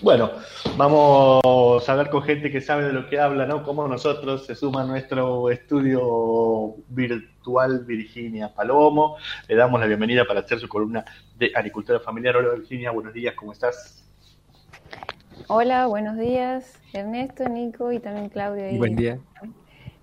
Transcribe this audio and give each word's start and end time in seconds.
Bueno, 0.00 0.30
vamos 0.76 1.88
a 1.88 1.92
hablar 1.92 2.08
con 2.08 2.22
gente 2.22 2.52
que 2.52 2.60
sabe 2.60 2.84
de 2.84 2.92
lo 2.92 3.08
que 3.08 3.18
habla, 3.18 3.46
¿no? 3.46 3.64
Como 3.64 3.88
nosotros 3.88 4.46
se 4.46 4.54
suma 4.54 4.82
a 4.82 4.84
nuestro 4.84 5.50
estudio 5.50 6.76
virtual 6.88 7.84
Virginia 7.84 8.54
Palomo. 8.54 9.16
Le 9.48 9.56
damos 9.56 9.80
la 9.80 9.86
bienvenida 9.86 10.24
para 10.24 10.40
hacer 10.40 10.60
su 10.60 10.68
columna 10.68 11.04
de 11.36 11.50
agricultura 11.52 11.98
familiar. 11.98 12.36
Hola 12.36 12.54
Virginia, 12.54 12.92
buenos 12.92 13.12
días, 13.12 13.34
¿cómo 13.34 13.52
estás? 13.52 14.04
Hola, 15.48 15.86
buenos 15.88 16.16
días, 16.16 16.78
Ernesto, 16.92 17.48
Nico 17.48 17.90
y 17.90 17.98
también 17.98 18.28
Claudio. 18.28 18.78
Buen 18.78 18.94
día. 18.94 19.18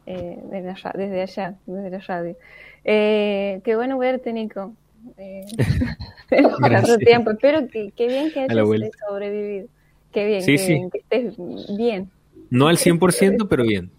Eh, 0.08 0.40
desde, 0.52 0.70
allá, 0.72 0.92
desde 0.94 1.22
allá, 1.22 1.56
desde 1.66 1.90
la 1.90 2.00
radio. 2.00 2.38
Eh, 2.84 3.62
qué 3.64 3.76
bueno 3.78 3.98
verte, 3.98 4.34
Nico. 4.34 4.74
Eh, 5.18 5.46
tanto 6.60 6.98
tiempo. 6.98 7.32
Espero 7.32 7.68
que, 7.70 7.94
bien 7.98 8.32
que 8.32 8.42
hayas 8.42 8.92
sobrevivido. 9.08 9.70
Qué 10.16 10.26
bien, 10.26 10.90
que 10.90 11.00
estés 11.00 11.36
bien. 11.78 12.10
No 12.50 12.70
al 12.70 12.78
100%, 12.78 13.48
pero 13.50 13.64
bien. 13.64 13.92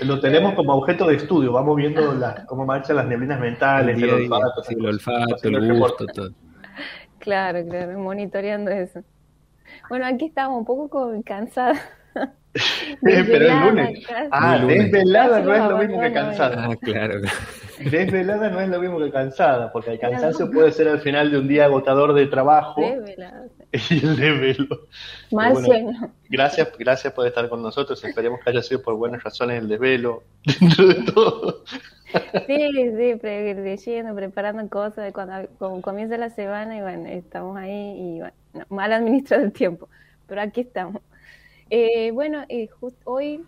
Lo 0.00 0.20
tenemos 0.20 0.52
como 0.52 0.74
objeto 0.74 1.06
de 1.06 1.16
estudio, 1.16 1.52
vamos 1.52 1.74
viendo 1.74 2.02
cómo 2.46 2.66
marchan 2.66 2.96
las 2.96 3.06
neblinas 3.06 3.40
mentales, 3.40 3.96
el, 3.96 4.10
olfato, 4.10 4.62
el 4.68 4.86
olfato, 4.86 5.48
el 5.48 5.78
gusto, 5.78 6.04
todo. 6.06 6.30
Claro, 7.18 7.64
claro, 7.66 7.98
monitoreando 7.98 8.70
eso. 8.70 9.02
Bueno, 9.88 10.04
aquí 10.04 10.26
estamos 10.26 10.58
un 10.58 10.66
poco 10.66 11.10
cansada 11.24 11.80
Pero 13.02 13.46
el 13.46 13.60
lunes. 13.60 14.06
Ah, 14.30 14.58
desvelada 14.58 15.40
no 15.40 15.54
es 15.54 15.62
lo 15.62 15.78
mismo 15.78 16.00
que 16.00 16.12
cansada. 16.12 16.66
Ah, 16.66 16.76
claro. 16.76 17.20
Desvelada 17.78 18.50
no 18.50 18.60
es 18.60 18.68
lo 18.68 18.80
mismo 18.80 18.98
que 18.98 19.10
cansada, 19.10 19.72
porque 19.72 19.92
el 19.92 19.98
cansancio 19.98 20.50
puede 20.50 20.72
ser 20.72 20.88
al 20.88 21.00
final 21.00 21.30
de 21.30 21.38
un 21.38 21.48
día 21.48 21.64
agotador 21.64 22.12
de 22.12 22.26
trabajo. 22.26 22.82
Desvelada. 22.82 23.46
Y 23.90 24.04
el 24.04 24.16
desvelo. 24.16 24.88
Mal 25.30 25.56
sueño. 25.56 26.12
Gracias, 26.28 26.68
gracias 26.78 27.12
por 27.12 27.26
estar 27.26 27.48
con 27.48 27.62
nosotros. 27.62 28.02
Esperemos 28.02 28.40
que 28.40 28.50
haya 28.50 28.62
sido 28.62 28.82
por 28.82 28.94
buenas 28.96 29.22
razones 29.22 29.58
el 29.58 29.68
desvelo 29.68 30.22
dentro 30.60 30.86
de 30.86 30.94
todo. 31.12 31.64
Sí, 32.46 32.56
sí, 32.96 33.54
leyendo, 33.54 34.14
preparando 34.14 34.66
cosas 34.70 35.12
cuando, 35.12 35.48
comienza 35.82 36.16
la 36.16 36.30
semana 36.30 36.76
y 36.76 36.80
bueno, 36.80 37.06
estamos 37.06 37.56
ahí 37.58 37.96
y 37.98 38.18
bueno, 38.20 38.66
mal 38.70 38.92
administrado 38.92 39.44
el 39.44 39.52
tiempo, 39.52 39.88
pero 40.26 40.40
aquí 40.40 40.62
estamos. 40.62 41.02
Eh, 41.68 42.10
bueno, 42.12 42.44
eh, 42.48 42.70
hoy 43.04 43.44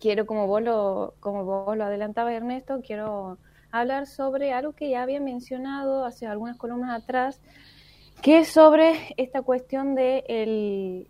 quiero, 0.00 0.24
como 0.24 0.46
vos, 0.46 0.62
lo, 0.62 1.14
como 1.20 1.44
vos 1.44 1.76
lo 1.76 1.84
adelantabas, 1.84 2.32
Ernesto, 2.32 2.80
quiero 2.82 3.38
hablar 3.70 4.06
sobre 4.06 4.52
algo 4.52 4.72
que 4.72 4.88
ya 4.88 5.02
había 5.02 5.20
mencionado 5.20 6.04
hace 6.04 6.26
algunas 6.26 6.56
columnas 6.56 7.02
atrás, 7.02 7.40
que 8.24 8.38
es 8.38 8.48
sobre 8.48 8.94
esta 9.18 9.42
cuestión 9.42 9.94
de 9.94 10.24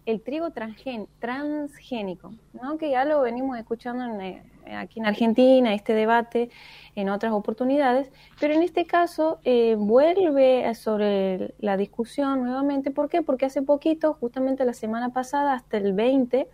el, 0.04 0.20
trigo 0.22 0.50
transgénico, 0.50 2.34
¿no? 2.60 2.76
que 2.76 2.90
ya 2.90 3.04
lo 3.04 3.20
venimos 3.20 3.56
escuchando 3.56 4.04
en, 4.04 4.20
eh, 4.20 4.42
aquí 4.76 4.98
en 4.98 5.06
Argentina, 5.06 5.72
este 5.74 5.94
debate 5.94 6.50
en 6.96 7.08
otras 7.08 7.32
oportunidades, 7.32 8.10
pero 8.40 8.54
en 8.54 8.64
este 8.64 8.84
caso 8.84 9.38
eh, 9.44 9.76
vuelve 9.78 10.74
sobre 10.74 11.54
la 11.60 11.76
discusión 11.76 12.42
nuevamente. 12.42 12.90
¿Por 12.90 13.08
qué? 13.08 13.22
Porque 13.22 13.46
hace 13.46 13.62
poquito, 13.62 14.14
justamente 14.14 14.64
la 14.64 14.74
semana 14.74 15.10
pasada, 15.10 15.54
hasta 15.54 15.76
el 15.76 15.92
20, 15.92 16.48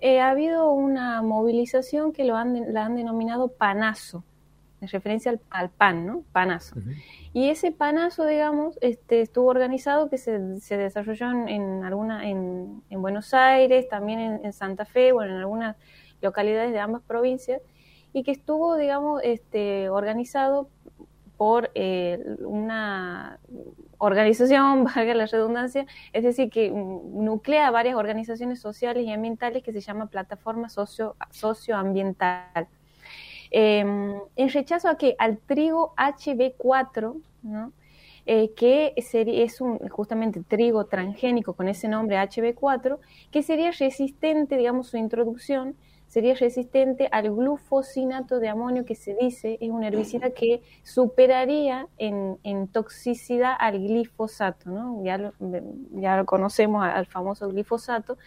eh, 0.00 0.20
ha 0.20 0.30
habido 0.30 0.72
una 0.72 1.22
movilización 1.22 2.12
que 2.12 2.24
lo 2.24 2.34
han, 2.34 2.74
la 2.74 2.86
han 2.86 2.96
denominado 2.96 3.46
panazo, 3.46 4.24
referencia 4.86 5.38
al, 5.50 5.70
pan, 5.70 6.06
¿no? 6.06 6.24
Panazo. 6.32 6.76
Y 7.32 7.50
ese 7.50 7.72
panazo, 7.72 8.26
digamos, 8.26 8.78
este, 8.80 9.20
estuvo 9.20 9.48
organizado 9.48 10.08
que 10.08 10.18
se, 10.18 10.60
se 10.60 10.76
desarrolló 10.76 11.30
en, 11.30 11.84
alguna, 11.84 12.28
en, 12.28 12.82
en, 12.90 13.02
Buenos 13.02 13.34
Aires, 13.34 13.88
también 13.88 14.20
en, 14.20 14.44
en 14.44 14.52
Santa 14.52 14.84
Fe, 14.84 15.12
bueno, 15.12 15.34
en 15.34 15.40
algunas 15.40 15.76
localidades 16.20 16.72
de 16.72 16.80
ambas 16.80 17.02
provincias 17.02 17.60
y 18.12 18.22
que 18.22 18.30
estuvo, 18.30 18.76
digamos, 18.76 19.20
este, 19.24 19.90
organizado 19.90 20.70
por 21.36 21.70
eh, 21.74 22.18
una 22.40 23.38
organización, 23.98 24.84
valga 24.96 25.14
la 25.14 25.26
redundancia, 25.26 25.86
es 26.12 26.24
decir, 26.24 26.50
que 26.50 26.70
nuclea 26.70 27.70
varias 27.70 27.96
organizaciones 27.96 28.60
sociales 28.60 29.04
y 29.04 29.12
ambientales 29.12 29.62
que 29.62 29.72
se 29.72 29.80
llama 29.80 30.06
Plataforma 30.06 30.68
Socio, 30.68 31.16
Socioambiental. 31.30 32.68
Em, 33.58 34.20
en 34.36 34.50
rechazo 34.50 34.86
a 34.86 34.98
que 34.98 35.16
al 35.18 35.38
trigo 35.38 35.94
HB4, 35.96 37.22
eh, 38.26 38.50
que 38.54 38.92
sería, 39.00 39.44
es 39.44 39.62
un, 39.62 39.78
justamente 39.88 40.42
trigo 40.42 40.84
transgénico 40.84 41.54
con 41.54 41.66
ese 41.66 41.88
nombre 41.88 42.18
HB4, 42.18 42.98
que 43.30 43.42
sería 43.42 43.70
resistente, 43.70 44.58
digamos, 44.58 44.88
su 44.88 44.98
introducción 44.98 45.74
sería 46.06 46.34
resistente 46.34 47.08
al 47.10 47.34
glufosinato 47.34 48.40
de 48.40 48.48
amonio 48.48 48.84
que 48.84 48.94
se 48.94 49.14
dice 49.14 49.56
es 49.60 49.70
un 49.70 49.82
herbicida 49.84 50.30
que 50.30 50.62
superaría 50.82 51.88
en, 51.96 52.68
toxicidad 52.68 53.54
al 53.58 53.78
glifosato, 53.78 54.70
¿no? 54.70 55.02
Ya 55.02 55.16
lo, 55.16 55.32
ya 55.92 56.18
lo 56.18 56.26
conocemos 56.26 56.84
al 56.84 57.06
famoso 57.06 57.48
glifosato. 57.48 58.18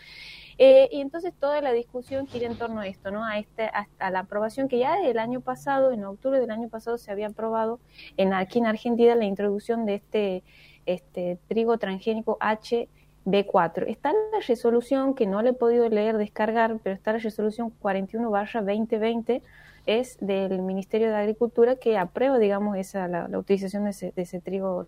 Eh, 0.61 0.89
y 0.91 0.99
entonces 0.99 1.33
toda 1.39 1.61
la 1.61 1.71
discusión 1.71 2.27
gira 2.27 2.45
en 2.45 2.57
torno 2.57 2.81
a 2.81 2.87
esto, 2.87 3.11
¿no? 3.11 3.23
A, 3.23 3.39
este, 3.39 3.71
a, 3.99 4.11
la 4.11 4.19
aprobación 4.19 4.67
que 4.67 4.77
ya 4.77 5.01
el 5.01 5.17
año 5.17 5.39
pasado, 5.39 5.93
en 5.93 6.03
octubre 6.03 6.37
del 6.41 6.51
año 6.51 6.67
pasado, 6.67 6.97
se 6.97 7.11
había 7.11 7.27
aprobado 7.27 7.79
en, 8.17 8.33
aquí 8.33 8.59
en 8.59 8.65
Argentina 8.65 9.15
la 9.15 9.23
introducción 9.23 9.85
de 9.85 9.95
este, 9.95 10.43
este 10.85 11.39
trigo 11.47 11.77
transgénico 11.77 12.37
H 12.41 12.89
B4. 13.25 13.85
Está 13.87 14.11
la 14.11 14.41
resolución 14.45 15.13
que 15.13 15.27
no 15.27 15.41
le 15.41 15.51
he 15.51 15.53
podido 15.53 15.87
leer, 15.87 16.17
descargar, 16.17 16.77
pero 16.83 16.93
está 16.93 17.13
la 17.13 17.19
resolución 17.19 17.69
41 17.69 18.29
2020, 18.29 19.41
es 19.85 20.17
del 20.19 20.61
Ministerio 20.61 21.07
de 21.07 21.15
Agricultura 21.15 21.77
que 21.77 21.97
aprueba, 21.97 22.37
digamos, 22.37 22.75
esa, 22.75 23.07
la, 23.07 23.29
utilización 23.39 23.85
de 23.85 23.91
ese, 24.13 24.41
trigo 24.41 24.87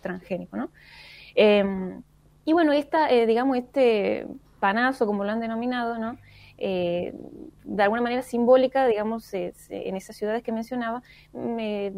transgénico, 0.00 0.56
¿no? 0.56 0.70
Em, 1.36 2.02
y 2.44 2.52
bueno, 2.52 2.72
esta, 2.72 3.10
eh, 3.10 3.26
digamos, 3.26 3.56
este 3.56 4.26
panazo, 4.60 5.06
como 5.06 5.24
lo 5.24 5.30
han 5.30 5.40
denominado, 5.40 5.98
¿no? 5.98 6.16
Eh, 6.64 7.12
de 7.64 7.82
alguna 7.82 8.02
manera 8.02 8.22
simbólica, 8.22 8.86
digamos, 8.86 9.34
en 9.34 9.96
esas 9.96 10.16
ciudades 10.16 10.44
que 10.44 10.52
mencionaba, 10.52 11.02
me 11.32 11.92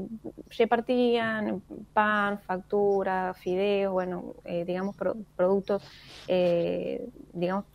repartían 0.56 1.62
pan, 1.92 2.38
factura, 2.38 3.34
fideos, 3.34 3.92
bueno, 3.92 4.34
eh, 4.44 4.64
digamos, 4.64 4.96
productos, 5.36 5.82
eh, 6.28 7.06
digamos, 7.34 7.66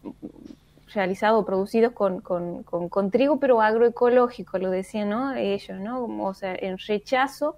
realizados, 0.93 1.45
producidos 1.45 1.93
con, 1.93 2.21
con, 2.21 2.63
con, 2.63 3.11
trigo, 3.11 3.39
pero 3.39 3.61
agroecológico, 3.61 4.57
lo 4.57 4.71
decían 4.71 5.09
¿no? 5.09 5.35
ellos, 5.35 5.79
¿no? 5.79 6.05
O 6.23 6.33
sea, 6.33 6.55
en 6.55 6.77
rechazo 6.77 7.57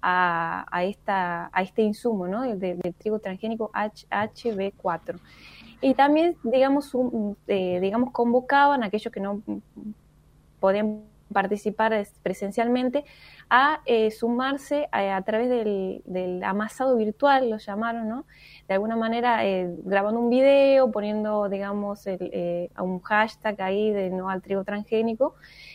a, 0.00 0.66
a, 0.70 0.84
esta, 0.84 1.50
a 1.52 1.62
este 1.62 1.82
insumo, 1.82 2.26
¿no? 2.26 2.42
Del, 2.42 2.80
trigo 2.98 3.18
transgénico 3.18 3.70
HB4 3.72 5.18
y 5.80 5.94
también, 5.94 6.36
digamos, 6.44 6.92
eh, 7.48 7.80
digamos, 7.80 8.12
convocaban 8.12 8.82
a 8.84 8.86
aquellos 8.86 9.12
que 9.12 9.20
no 9.20 9.42
podían 10.60 11.02
participar 11.32 12.06
presencialmente 12.22 13.04
a 13.50 13.80
eh, 13.86 14.10
sumarse 14.10 14.88
a, 14.92 15.20
través 15.22 15.48
del, 15.48 16.42
amasado 16.44 16.96
virtual, 16.96 17.50
lo 17.50 17.58
llamaron, 17.58 18.08
¿no? 18.08 18.24
De 18.68 18.74
alguna 18.74 18.96
manera 18.96 19.44
eh, 19.44 19.68
grabando 19.84 20.20
un 20.20 20.30
video, 20.30 20.90
poniendo, 20.90 21.48
digamos, 21.48 22.06
el, 22.06 22.70
un 22.78 23.00
hashtag 23.00 23.60
ahí 23.60 23.90
de 23.90 24.10
no 24.10 24.30
al 24.30 24.40
trigo 24.40 24.64
transgénico, 24.64 25.34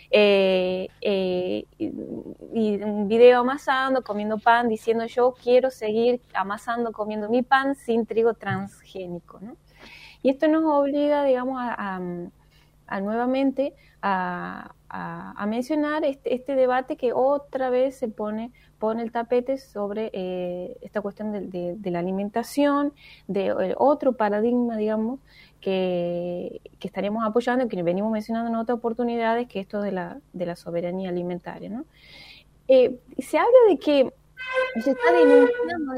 y, 0.09 0.89
y, 1.01 2.83
un 2.83 3.07
video 3.07 3.41
amasando, 3.41 4.03
comiendo 4.03 4.37
pan, 4.37 4.69
diciendo 4.69 5.05
yo 5.05 5.33
quiero 5.33 5.69
seguir 5.69 6.21
amasando, 6.33 6.91
comiendo 6.91 7.29
mi 7.29 7.43
pan 7.43 7.75
sin 7.75 8.05
trigo 8.05 8.33
transgénico, 8.33 9.39
¿no? 9.41 9.57
Y 10.23 10.29
esto 10.31 10.47
nos 10.47 10.63
obliga, 10.65 11.23
digamos, 11.23 11.57
a, 11.61 12.01
nuevamente 13.01 13.73
a, 14.01 14.73
mencionar 15.47 16.03
este, 16.05 16.33
este, 16.33 16.55
debate 16.55 16.95
que 16.97 17.13
otra 17.13 17.69
vez 17.69 17.97
se 17.97 18.07
pone, 18.07 18.51
pone 18.79 19.03
el 19.03 19.11
tapete 19.11 19.57
sobre 19.57 20.09
eh, 20.13 20.77
esta 20.81 21.01
cuestión 21.01 21.31
de, 21.31 21.91
la 21.91 21.99
alimentación, 21.99 22.93
de 23.27 23.47
eh, 23.47 23.75
otro 23.77 24.13
paradigma, 24.13 24.77
digamos, 24.77 25.19
que, 25.61 26.61
que, 26.79 26.87
estaríamos 26.87 27.25
apoyando, 27.25 27.67
que 27.67 27.81
venimos 27.83 28.11
mencionando 28.11 28.49
en 28.49 28.55
otras 28.55 28.77
oportunidades, 28.77 29.47
que 29.47 29.59
es 29.59 29.65
esto 29.65 29.81
de 29.81 29.91
la, 29.91 30.19
de 30.33 30.45
la 30.45 30.55
soberanía 30.55 31.09
alimentaria. 31.09 31.69
¿no? 31.69 31.85
Eh, 32.67 32.99
se 33.17 33.37
habla 33.37 33.57
de 33.69 33.77
que 33.77 34.13
se 34.81 34.91
está 34.91 35.11
denunciando 35.11 35.93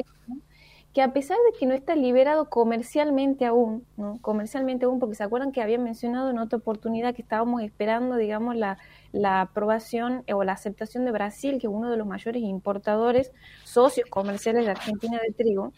que 0.94 1.02
a 1.04 1.14
pesar 1.14 1.38
de 1.52 1.58
que 1.58 1.66
no 1.66 1.74
está 1.74 1.96
liberado 1.96 2.50
comercialmente 2.50 3.46
aún, 3.46 3.86
¿no? 3.96 4.18
comercialmente 4.22 4.86
aún, 4.86 5.00
porque 5.00 5.16
se 5.16 5.24
acuerdan 5.24 5.52
que 5.52 5.62
había 5.62 5.78
mencionado 5.78 6.32
en 6.32 6.40
otra 6.40 6.58
oportunidad 6.58 7.14
que 7.14 7.22
estábamos 7.22 7.62
esperando, 7.62 8.16
digamos, 8.16 8.56
la, 8.56 8.80
la 9.12 9.42
aprobación 9.42 10.24
o 10.34 10.44
la 10.44 10.54
aceptación 10.54 11.06
de 11.06 11.12
Brasil, 11.12 11.60
que 11.60 11.68
es 11.68 11.74
uno 11.74 11.92
de 11.92 11.98
los 11.98 12.08
mayores 12.08 12.42
importadores, 12.42 13.32
socios 13.64 14.10
comerciales 14.10 14.66
de 14.66 14.72
Argentina 14.72 15.20
de 15.20 15.32
trigo, 15.32 15.74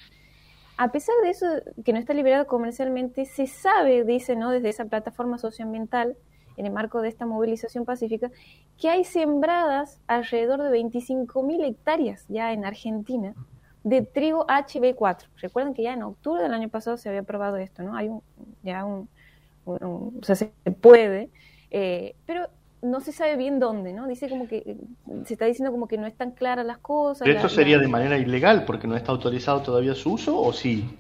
a 0.78 0.92
pesar 0.92 1.14
de 1.22 1.30
eso, 1.30 1.46
que 1.86 1.94
no 1.94 2.00
está 2.00 2.14
liberado 2.14 2.48
comercialmente, 2.48 3.26
se 3.26 3.46
sabe, 3.46 4.04
dice, 4.04 4.36
¿no? 4.36 4.50
Desde 4.50 4.70
esa 4.70 4.86
plataforma 4.86 5.38
socioambiental, 5.38 6.18
en 6.58 6.66
el 6.66 6.72
marco 6.72 7.02
de 7.02 7.10
esta 7.10 7.26
movilización 7.26 7.86
pacífica, 7.86 8.32
que 8.80 8.90
hay 8.90 9.04
sembradas 9.04 10.00
alrededor 10.08 10.64
de 10.64 10.72
25.000 10.72 11.66
hectáreas 11.66 12.26
ya 12.30 12.52
en 12.52 12.66
Argentina 12.66 13.36
de 13.84 14.02
trigo 14.04 14.46
HB4. 14.48 15.26
Recuerden 15.38 15.74
que 15.74 15.84
ya 15.84 15.94
en 15.94 16.04
octubre 16.04 16.44
del 16.44 16.54
año 16.54 16.70
pasado 16.70 16.98
se 16.98 17.10
había 17.10 17.22
aprobado 17.22 17.58
esto, 17.58 17.84
¿no? 17.84 17.96
Hay 17.96 18.10
un, 18.10 18.22
ya 18.64 18.86
un, 18.86 19.10
o 19.66 20.12
sea, 20.22 20.36
se 20.36 20.52
puede, 20.80 21.30
eh, 21.72 22.16
pero 22.26 22.48
no 22.82 23.00
se 23.00 23.12
sabe 23.12 23.38
bien 23.38 23.60
dónde, 23.60 23.94
¿no? 23.94 24.08
Dice 24.08 24.28
como 24.28 24.48
que 24.48 24.58
eh, 24.58 24.78
se 25.26 25.34
está 25.34 25.46
diciendo 25.46 25.72
como 25.72 25.88
que 25.88 25.98
no 25.98 26.08
están 26.08 26.32
claras 26.32 26.66
las 26.66 26.80
cosas. 26.80 27.26
¿Pero 27.26 27.38
esto 27.38 27.50
sería 27.50 27.78
de 27.78 27.88
manera 27.88 28.18
ilegal 28.18 28.66
porque 28.66 28.88
no 28.88 28.96
está 28.96 29.12
autorizado 29.12 29.62
todavía 29.62 29.94
su 29.94 30.14
uso 30.14 30.40
o 30.40 30.52
sí? 30.54 30.98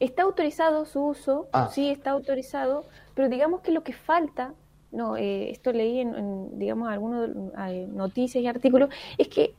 Está 0.00 0.22
autorizado 0.22 0.84
su 0.84 1.06
uso, 1.06 1.48
ah. 1.52 1.68
sí 1.72 1.88
está 1.88 2.10
autorizado, 2.10 2.86
pero 3.14 3.28
digamos 3.28 3.60
que 3.60 3.70
lo 3.70 3.84
que 3.84 3.92
falta, 3.92 4.52
no, 4.90 5.16
eh, 5.16 5.50
esto 5.50 5.72
leí 5.72 6.00
en, 6.00 6.58
digamos 6.58 6.88
algunos 6.88 7.30
noticias 7.88 8.42
y 8.42 8.46
artículos, 8.46 8.90
es 9.16 9.28
que 9.28 9.54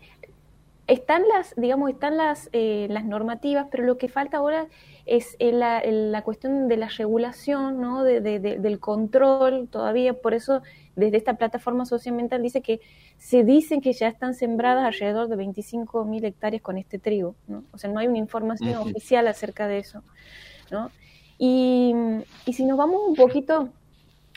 están 0.87 1.23
las, 1.27 1.55
digamos, 1.55 1.89
están 1.89 2.17
las, 2.17 2.49
eh, 2.51 2.87
las 2.89 3.05
normativas, 3.05 3.67
pero 3.71 3.83
lo 3.83 3.97
que 3.97 4.09
falta 4.09 4.37
ahora 4.37 4.67
es 5.05 5.35
la, 5.39 5.81
la 5.85 6.21
cuestión 6.23 6.67
de 6.67 6.77
la 6.77 6.87
regulación, 6.87 7.81
¿no? 7.81 8.03
De, 8.03 8.21
del 8.21 8.79
control 8.79 9.67
todavía, 9.69 10.13
por 10.13 10.33
eso 10.33 10.61
desde 10.95 11.17
esta 11.17 11.33
plataforma 11.35 11.85
socioambiental 11.85 12.41
dice 12.41 12.61
que 12.61 12.79
se 13.17 13.43
dicen 13.43 13.81
que 13.81 13.93
ya 13.93 14.07
están 14.07 14.33
sembradas 14.33 14.85
alrededor 14.85 15.27
de 15.27 15.35
25 15.35 16.05
mil 16.05 16.23
hectáreas 16.23 16.61
con 16.61 16.77
este 16.77 16.99
trigo, 16.99 17.35
¿no? 17.47 17.63
O 17.71 17.77
sea, 17.77 17.89
no 17.89 17.99
hay 17.99 18.07
una 18.07 18.17
información 18.17 18.75
oficial 18.75 19.27
acerca 19.27 19.67
de 19.67 19.79
eso, 19.79 20.03
¿no? 20.71 20.91
Y, 21.37 21.93
y 22.45 22.53
si 22.53 22.63
nos 22.63 22.77
vamos 22.77 23.01
un 23.07 23.15
poquito 23.15 23.69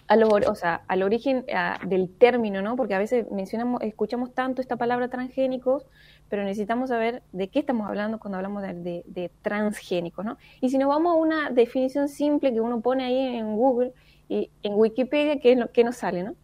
al, 0.08 0.24
o 0.24 0.54
sea, 0.54 0.82
al 0.88 1.02
origen 1.02 1.44
del 1.86 2.10
término, 2.10 2.62
¿no? 2.62 2.76
Porque 2.76 2.94
a 2.94 2.98
veces 2.98 3.30
mencionamos, 3.30 3.82
escuchamos 3.82 4.32
tanto 4.32 4.60
esta 4.60 4.76
palabra 4.76 5.08
transgénicos, 5.08 5.86
pero 6.28 6.44
necesitamos 6.44 6.90
saber 6.90 7.22
de 7.32 7.48
qué 7.48 7.60
estamos 7.60 7.88
hablando 7.88 8.18
cuando 8.18 8.36
hablamos 8.36 8.62
de, 8.62 9.30
transgénicos, 9.42 10.24
¿no? 10.24 10.38
Y 10.60 10.70
si 10.70 10.78
nos 10.78 10.88
vamos 10.88 11.12
a 11.12 11.16
una 11.16 11.50
definición 11.50 12.08
simple 12.08 12.52
que 12.52 12.60
uno 12.60 12.80
pone 12.80 13.04
ahí 13.04 13.36
en 13.36 13.56
Google 13.56 13.92
y 14.28 14.50
en 14.62 14.74
Wikipedia, 14.74 15.38
¿qué, 15.40 15.68
que 15.72 15.84
nos 15.84 15.96
sale, 15.96 16.22
no? 16.22 16.34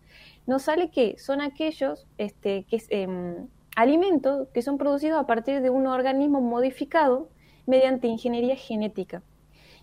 Nos 0.46 0.62
sale 0.62 0.90
que 0.90 1.16
son 1.18 1.40
aquellos 1.40 2.06
este, 2.18 2.64
que, 2.64 2.82
em, 2.90 3.46
alimentos 3.76 4.48
que 4.52 4.62
son 4.62 4.76
producidos 4.76 5.20
a 5.20 5.26
partir 5.26 5.62
de 5.62 5.70
un 5.70 5.86
organismo 5.86 6.40
modificado 6.40 7.28
mediante 7.66 8.08
ingeniería 8.08 8.56
genética 8.56 9.22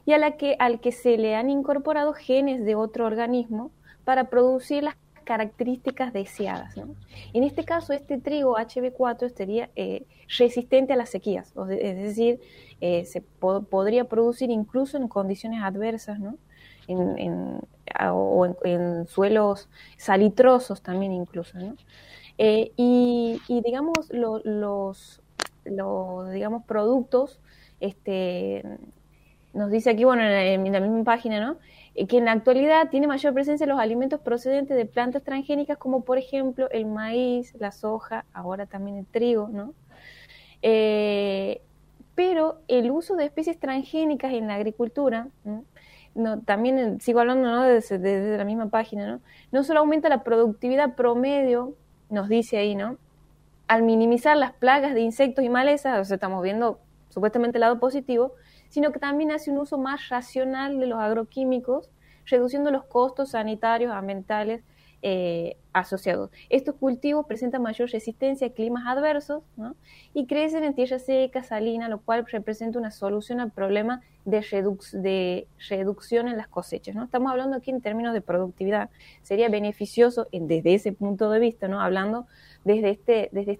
y 0.05 0.13
a 0.13 0.17
la 0.17 0.37
que, 0.37 0.55
al 0.59 0.79
que 0.79 0.91
se 0.91 1.17
le 1.17 1.35
han 1.35 1.49
incorporado 1.49 2.13
genes 2.13 2.65
de 2.65 2.75
otro 2.75 3.05
organismo 3.05 3.71
para 4.03 4.29
producir 4.29 4.83
las 4.83 4.95
características 5.23 6.11
deseadas. 6.11 6.75
En 7.33 7.43
este 7.43 7.63
caso, 7.63 7.93
este 7.93 8.17
trigo 8.17 8.57
HB4 8.57 9.29
sería 9.29 9.69
eh, 9.75 10.05
resistente 10.39 10.93
a 10.93 10.95
las 10.95 11.09
sequías, 11.09 11.53
es 11.69 11.97
decir, 11.97 12.39
eh, 12.81 13.05
se 13.05 13.21
podría 13.21 14.05
producir 14.05 14.49
incluso 14.49 14.97
en 14.97 15.07
condiciones 15.07 15.61
adversas, 15.61 16.19
¿no? 16.19 16.35
en, 16.87 17.61
o 18.11 18.55
en, 18.63 19.07
suelos 19.07 19.69
salitrosos 19.97 20.81
también 20.81 21.11
incluso. 21.11 21.57
¿no? 21.59 21.75
Eh, 22.37 22.71
y, 22.75 23.39
digamos, 23.47 24.11
los, 24.11 25.21
los 25.65 26.31
digamos, 26.31 26.63
productos, 26.65 27.39
este, 27.79 28.63
nos 29.53 29.71
dice 29.71 29.89
aquí, 29.89 30.03
bueno, 30.03 30.23
en 30.23 30.71
la 30.71 30.79
misma 30.79 31.03
página, 31.03 31.39
¿no? 31.39 31.57
Eh, 31.95 32.07
que 32.07 32.17
en 32.17 32.25
la 32.25 32.31
actualidad 32.31 32.89
tiene 32.89 33.07
mayor 33.07 33.33
presencia 33.33 33.65
los 33.67 33.79
alimentos 33.79 34.19
procedentes 34.19 34.77
de 34.77 34.85
plantas 34.85 35.23
transgénicas 35.23 35.77
como 35.77 36.01
por 36.01 36.17
ejemplo 36.17 36.69
el 36.71 36.85
maíz, 36.85 37.53
la 37.59 37.71
soja, 37.71 38.25
ahora 38.33 38.65
también 38.65 38.97
el 38.97 39.05
trigo, 39.05 39.49
¿no? 39.49 39.73
Eh, 40.61 41.61
pero 42.15 42.59
el 42.67 42.91
uso 42.91 43.15
de 43.15 43.25
especies 43.25 43.59
transgénicas 43.59 44.33
en 44.33 44.47
la 44.47 44.55
agricultura, 44.55 45.27
¿no? 45.43 45.63
también 46.45 46.99
sigo 46.99 47.21
hablando 47.21 47.49
¿no? 47.49 47.63
desde, 47.63 48.37
la 48.37 48.43
misma 48.43 48.69
página, 48.69 49.07
¿no? 49.07 49.21
no 49.53 49.63
solo 49.63 49.79
aumenta 49.79 50.09
la 50.09 50.23
productividad 50.23 50.95
promedio, 50.95 51.75
nos 52.09 52.27
dice 52.27 52.57
ahí, 52.57 52.75
¿no? 52.75 52.97
Al 53.67 53.83
minimizar 53.83 54.35
las 54.35 54.51
plagas 54.51 54.93
de 54.95 55.01
insectos 55.01 55.45
y 55.45 55.49
malezas, 55.49 55.99
o 55.99 56.03
sea, 56.03 56.15
estamos 56.15 56.43
viendo 56.43 56.79
supuestamente 57.09 57.57
el 57.57 57.61
lado 57.61 57.79
positivo, 57.79 58.33
sino 58.69 58.91
que 58.91 58.99
también 58.99 59.31
hace 59.31 59.51
un 59.51 59.57
uso 59.57 59.77
más 59.77 60.09
racional 60.09 60.79
de 60.79 60.87
los 60.87 60.99
agroquímicos, 60.99 61.89
reduciendo 62.25 62.71
los 62.71 62.85
costos 62.85 63.31
sanitarios, 63.31 63.91
ambientales 63.91 64.61
eh, 65.01 65.55
asociados. 65.71 66.29
Estos 66.49 66.75
cultivos 66.75 67.25
presentan 67.25 67.61
mayor 67.61 67.89
resistencia 67.89 68.47
a 68.47 68.49
climas 68.49 68.85
adversos 68.85 69.43
y 70.13 70.25
crecen 70.25 70.65
en 70.65 70.73
tierra 70.73 70.99
seca, 70.99 71.41
salina, 71.41 71.87
lo 71.87 71.99
cual 71.99 72.25
representa 72.29 72.79
una 72.79 72.91
solución 72.91 73.39
al 73.39 73.51
problema 73.51 74.01
de, 74.25 74.41
de 74.93 75.47
reducción 75.69 76.27
en 76.27 76.35
las 76.35 76.49
cosechas. 76.49 76.95
¿no? 76.95 77.05
Estamos 77.05 77.31
hablando 77.31 77.55
aquí 77.55 77.71
en 77.71 77.79
términos 77.79 78.13
de 78.13 78.19
productividad. 78.19 78.89
Sería 79.21 79.47
beneficioso 79.47 80.27
desde 80.31 80.73
ese 80.73 80.91
punto 80.91 81.29
de 81.29 81.39
vista, 81.39 81.69
¿no? 81.69 81.79
hablando 81.79 82.27
desde, 82.65 82.89
este, 82.89 83.29
desde 83.31 83.59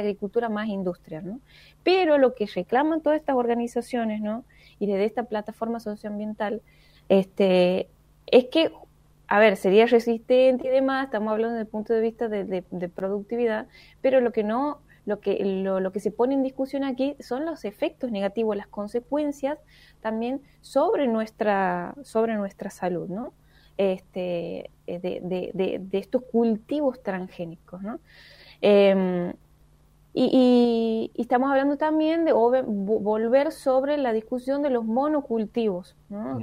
agricultura 0.00 0.48
más 0.48 0.68
industrial. 0.68 1.26
¿no? 1.26 1.40
Pero 1.82 2.18
lo 2.18 2.34
que 2.34 2.46
reclaman 2.46 3.00
todas 3.00 3.18
estas 3.18 3.36
organizaciones, 3.36 4.20
¿no? 4.20 4.44
Y 4.78 4.86
desde 4.86 5.04
esta 5.04 5.24
plataforma 5.24 5.80
socioambiental, 5.80 6.62
este, 7.08 7.88
es 8.26 8.46
que, 8.46 8.72
a 9.28 9.38
ver, 9.38 9.56
sería 9.56 9.86
resistente 9.86 10.68
y 10.68 10.70
demás, 10.70 11.06
estamos 11.06 11.32
hablando 11.32 11.54
desde 11.54 11.62
el 11.64 11.70
punto 11.70 11.92
de 11.92 12.00
vista 12.00 12.28
de, 12.28 12.88
productividad, 12.94 13.66
pero 14.00 14.20
lo 14.20 14.32
que 14.32 14.42
no, 14.42 14.80
lo 15.06 15.20
que, 15.20 15.44
lo, 15.44 15.92
que 15.92 16.00
se 16.00 16.10
pone 16.10 16.34
en 16.34 16.42
discusión 16.42 16.84
aquí 16.84 17.16
son 17.20 17.44
los 17.44 17.64
efectos 17.64 18.10
negativos, 18.10 18.56
las 18.56 18.66
consecuencias 18.66 19.58
también 20.00 20.40
sobre 20.60 21.06
nuestra, 21.06 21.94
sobre 22.02 22.34
nuestra 22.34 22.70
salud, 22.70 23.08
¿no? 23.08 23.32
Este, 23.76 24.70
de, 24.86 25.50
de, 25.52 25.98
estos 25.98 26.22
cultivos 26.22 27.02
transgénicos, 27.02 27.82
¿no? 27.82 27.98
Em, 28.60 29.32
y, 30.16 31.10
estamos 31.16 31.50
hablando 31.50 31.76
también 31.76 32.24
de 32.24 32.32
volver 32.32 33.50
sobre 33.50 33.96
la 33.98 34.12
discusión 34.12 34.62
de 34.62 34.70
los 34.70 34.84
monocultivos, 34.84 35.96
¿no? 36.08 36.38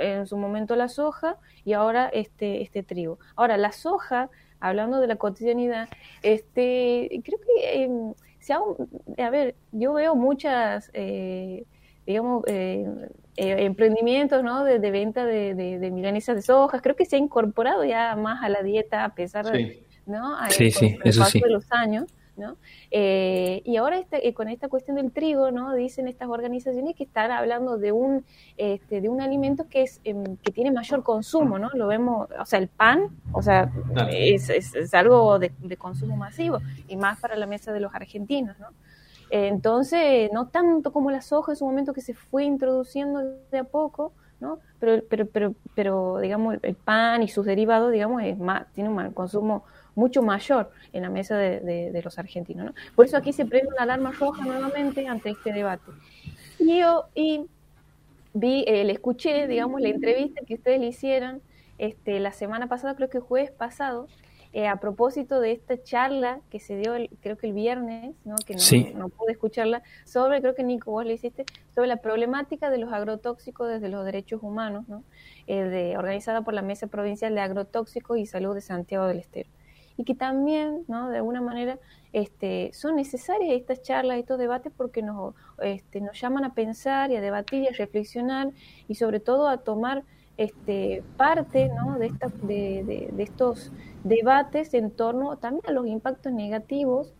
en 0.00 0.26
su 0.26 0.36
momento 0.36 0.74
la 0.74 0.88
soja 0.88 1.36
y 1.64 1.74
ahora 1.74 2.08
este, 2.08 2.62
este 2.62 2.82
trigo. 2.82 3.20
Ahora, 3.36 3.56
la 3.56 3.70
soja, 3.70 4.28
hablando 4.58 4.98
de 4.98 5.06
la 5.06 5.16
cotidianidad, 5.16 5.88
este, 6.22 7.22
creo 7.24 7.38
que, 7.38 7.84
eh, 7.84 9.22
a 9.22 9.30
ver, 9.30 9.54
yo 9.70 9.92
veo 9.92 10.16
muchas, 10.16 10.90
eh, 10.92 11.64
digamos, 12.04 12.42
eh, 12.48 12.84
emprendimientos 13.36 14.42
¿no? 14.42 14.64
de, 14.64 14.78
venta 14.78 15.24
de, 15.24 15.54
de, 15.54 15.78
de, 15.78 15.90
milanesas 15.92 16.34
de 16.34 16.42
soja, 16.42 16.80
creo 16.80 16.96
que 16.96 17.04
se 17.04 17.14
ha 17.14 17.18
incorporado 17.20 17.84
ya 17.84 18.16
más 18.16 18.42
a 18.42 18.48
la 18.48 18.64
dieta 18.64 19.04
a 19.04 19.14
pesar 19.14 19.46
de, 19.46 19.84
¿no? 20.06 20.36
sí, 20.50 20.72
sí, 20.72 20.98
paso 21.04 21.38
de 21.38 21.50
los 21.50 21.70
años. 21.70 22.06
¿No? 22.36 22.56
Eh, 22.90 23.62
y 23.64 23.76
ahora 23.76 23.98
este, 23.98 24.26
eh, 24.26 24.34
con 24.34 24.48
esta 24.48 24.68
cuestión 24.68 24.96
del 24.96 25.12
trigo, 25.12 25.50
¿no? 25.50 25.74
Dicen 25.74 26.08
estas 26.08 26.28
organizaciones 26.28 26.96
que 26.96 27.04
están 27.04 27.30
hablando 27.30 27.78
de 27.78 27.92
un, 27.92 28.24
este, 28.56 29.00
de 29.00 29.08
un 29.08 29.20
alimento 29.20 29.68
que 29.68 29.82
es 29.82 30.00
em, 30.04 30.36
que 30.36 30.52
tiene 30.52 30.70
mayor 30.70 31.02
consumo, 31.02 31.58
¿no? 31.58 31.70
Lo 31.74 31.86
vemos, 31.86 32.28
o 32.38 32.46
sea, 32.46 32.58
el 32.58 32.68
pan, 32.68 33.08
o 33.32 33.42
sea, 33.42 33.70
es, 34.10 34.48
es, 34.50 34.94
algo 34.94 35.38
de, 35.38 35.52
consumo 35.78 36.16
masivo 36.16 36.58
y 36.88 36.96
más 36.96 37.20
para 37.20 37.36
la 37.36 37.46
mesa 37.46 37.72
de 37.72 37.80
los 37.80 37.94
argentinos, 37.94 38.58
¿no? 38.58 38.68
entonces, 39.34 40.30
no 40.30 40.48
tanto 40.48 40.92
como 40.92 41.10
la 41.10 41.22
soja 41.22 41.52
en 41.52 41.56
su 41.56 41.64
momento 41.64 41.94
que 41.94 42.02
se 42.02 42.12
fue 42.12 42.44
introduciendo 42.44 43.20
de 43.50 43.58
a 43.58 43.64
poco, 43.64 44.12
¿no? 44.40 44.58
Pero, 44.78 45.02
pero, 45.08 45.26
pero, 45.26 45.54
pero 45.74 46.18
digamos, 46.18 46.58
el 46.60 46.74
pan 46.74 47.22
y 47.22 47.28
sus 47.28 47.46
derivados, 47.46 47.92
digamos, 47.92 48.22
es 48.24 48.38
más, 48.38 48.70
tiene 48.74 48.90
un 48.90 49.12
consumo 49.12 49.64
mucho 49.94 50.22
mayor 50.22 50.70
en 50.92 51.02
la 51.02 51.10
mesa 51.10 51.36
de, 51.36 52.00
los 52.02 52.18
argentinos. 52.18 52.66
¿no? 52.66 52.74
Por 52.94 53.06
eso 53.06 53.16
aquí 53.16 53.32
se 53.32 53.44
prende 53.44 53.68
una 53.68 53.82
alarma 53.82 54.12
roja 54.12 54.44
nuevamente 54.44 55.06
ante 55.06 55.30
este 55.30 55.52
debate. 55.52 55.90
Y 56.58 56.80
yo 56.80 57.04
y 57.14 57.46
vi, 58.34 58.64
eh, 58.66 58.84
le 58.84 58.92
escuché, 58.92 59.46
digamos, 59.46 59.80
la 59.80 59.88
entrevista 59.88 60.42
que 60.46 60.54
ustedes 60.54 60.80
le 60.80 60.86
hicieron 60.86 61.42
este, 61.78 62.20
la 62.20 62.32
semana 62.32 62.68
pasada, 62.68 62.94
creo 62.94 63.10
que 63.10 63.20
jueves 63.20 63.50
pasado, 63.50 64.06
eh, 64.54 64.68
a 64.68 64.76
propósito 64.76 65.40
de 65.40 65.52
esta 65.52 65.82
charla 65.82 66.40
que 66.50 66.60
se 66.60 66.76
dio, 66.76 66.92
creo 67.22 67.38
que 67.38 67.46
el 67.46 67.54
viernes, 67.54 68.14
¿no? 68.24 68.36
que 68.36 68.54
no, 68.94 69.08
pude 69.08 69.32
escucharla, 69.32 69.82
sobre, 70.04 70.42
creo 70.42 70.54
que 70.54 70.62
Nico, 70.62 70.90
vos 70.90 71.06
le 71.06 71.14
hiciste, 71.14 71.46
sobre 71.74 71.88
la 71.88 71.96
problemática 71.96 72.68
de 72.68 72.76
los 72.76 72.92
agrotóxicos 72.92 73.68
desde 73.68 73.88
los 73.88 74.04
derechos 74.04 74.42
humanos, 74.42 74.86
¿no? 74.88 75.04
Eh, 75.46 75.64
de, 75.64 75.96
organizada 75.96 76.42
por 76.42 76.52
la 76.52 76.60
Mesa 76.60 76.86
Provincial 76.86 77.34
de 77.34 77.40
Agrotóxicos 77.40 78.18
y 78.18 78.26
Salud 78.26 78.54
de 78.54 78.60
Santiago 78.60 79.06
del 79.06 79.20
Estero. 79.20 79.48
Y 79.96 80.04
que 80.04 80.14
también, 80.14 80.84
¿no? 80.88 81.08
De 81.10 81.16
alguna 81.16 81.40
manera, 81.40 81.78
este, 82.12 82.70
son 82.72 82.96
necesarias 82.96 83.54
estas 83.54 83.82
charlas, 83.82 84.18
estos 84.18 84.38
debates, 84.38 84.72
porque 84.76 85.02
nos, 85.02 85.34
este, 85.62 86.00
nos 86.00 86.20
llaman 86.20 86.44
a 86.44 86.54
pensar 86.54 87.10
y 87.10 87.16
a 87.16 87.20
debatir 87.20 87.62
y 87.62 87.68
a 87.68 87.72
reflexionar 87.72 88.50
y 88.88 88.94
sobre 88.94 89.20
todo 89.20 89.48
a 89.48 89.58
tomar 89.58 90.04
este, 90.36 91.02
parte 91.16 91.68
¿no? 91.68 91.98
de, 91.98 92.06
esta, 92.06 92.28
de, 92.42 93.10
de, 93.12 93.22
estos 93.22 93.70
debates 94.02 94.74
en 94.74 94.90
torno 94.90 95.36
también 95.36 95.64
a 95.68 95.72
los 95.72 95.86
impactos 95.86 96.32
negativos 96.32 97.12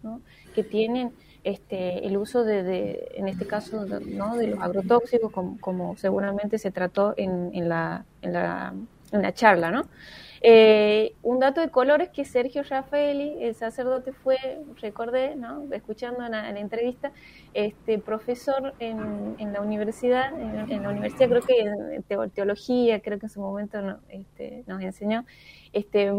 que 0.55 0.65
tienen 0.65 1.13
este, 1.45 2.07
el 2.07 2.17
uso 2.17 2.45
de, 2.45 3.09
en 3.15 3.29
este 3.29 3.47
caso, 3.47 3.85
¿no? 3.85 4.37
de 4.37 4.49
los 4.49 4.61
agrotóxicos, 4.61 5.31
como, 5.33 5.59
como 5.61 5.97
seguramente 5.97 6.59
se 6.59 6.71
trató 6.71 7.15
en, 7.17 7.51
en, 7.53 7.69
la, 7.69 8.05
en, 8.23 8.33
la, 8.33 8.75
en 9.13 9.23
la 9.23 9.35
charla, 9.35 9.71
¿no? 9.71 9.83
Eh, 10.45 11.15
un 11.23 11.39
dato 11.39 11.61
de 11.61 11.71
color 11.71 12.03
es 12.03 12.09
que 12.09 12.25
Sergio 12.25 12.65
Raffaeli, 12.65 13.45
el 13.45 13.55
sacerdote, 13.55 14.13
fue, 14.13 14.37
recordé, 14.81 15.37
¿no? 15.37 15.73
escuchando 15.73 16.25
en 16.25 16.33
la, 16.33 16.51
entrevista, 16.59 17.13
este 17.55 17.99
profesor 17.99 18.75
en, 18.81 19.37
en 19.39 19.53
la 19.53 19.61
universidad, 19.61 20.33
en, 20.37 20.83
la 20.83 20.89
universidad 20.89 21.29
creo 21.29 21.43
que 21.43 21.61
en 21.61 22.31
teología, 22.31 23.01
creo 23.01 23.21
que 23.21 23.27
en 23.27 23.31
su 23.31 23.41
momento 23.41 24.01
este, 24.09 24.65
nos 24.67 24.83
enseñó, 24.83 25.25
este, 25.73 26.11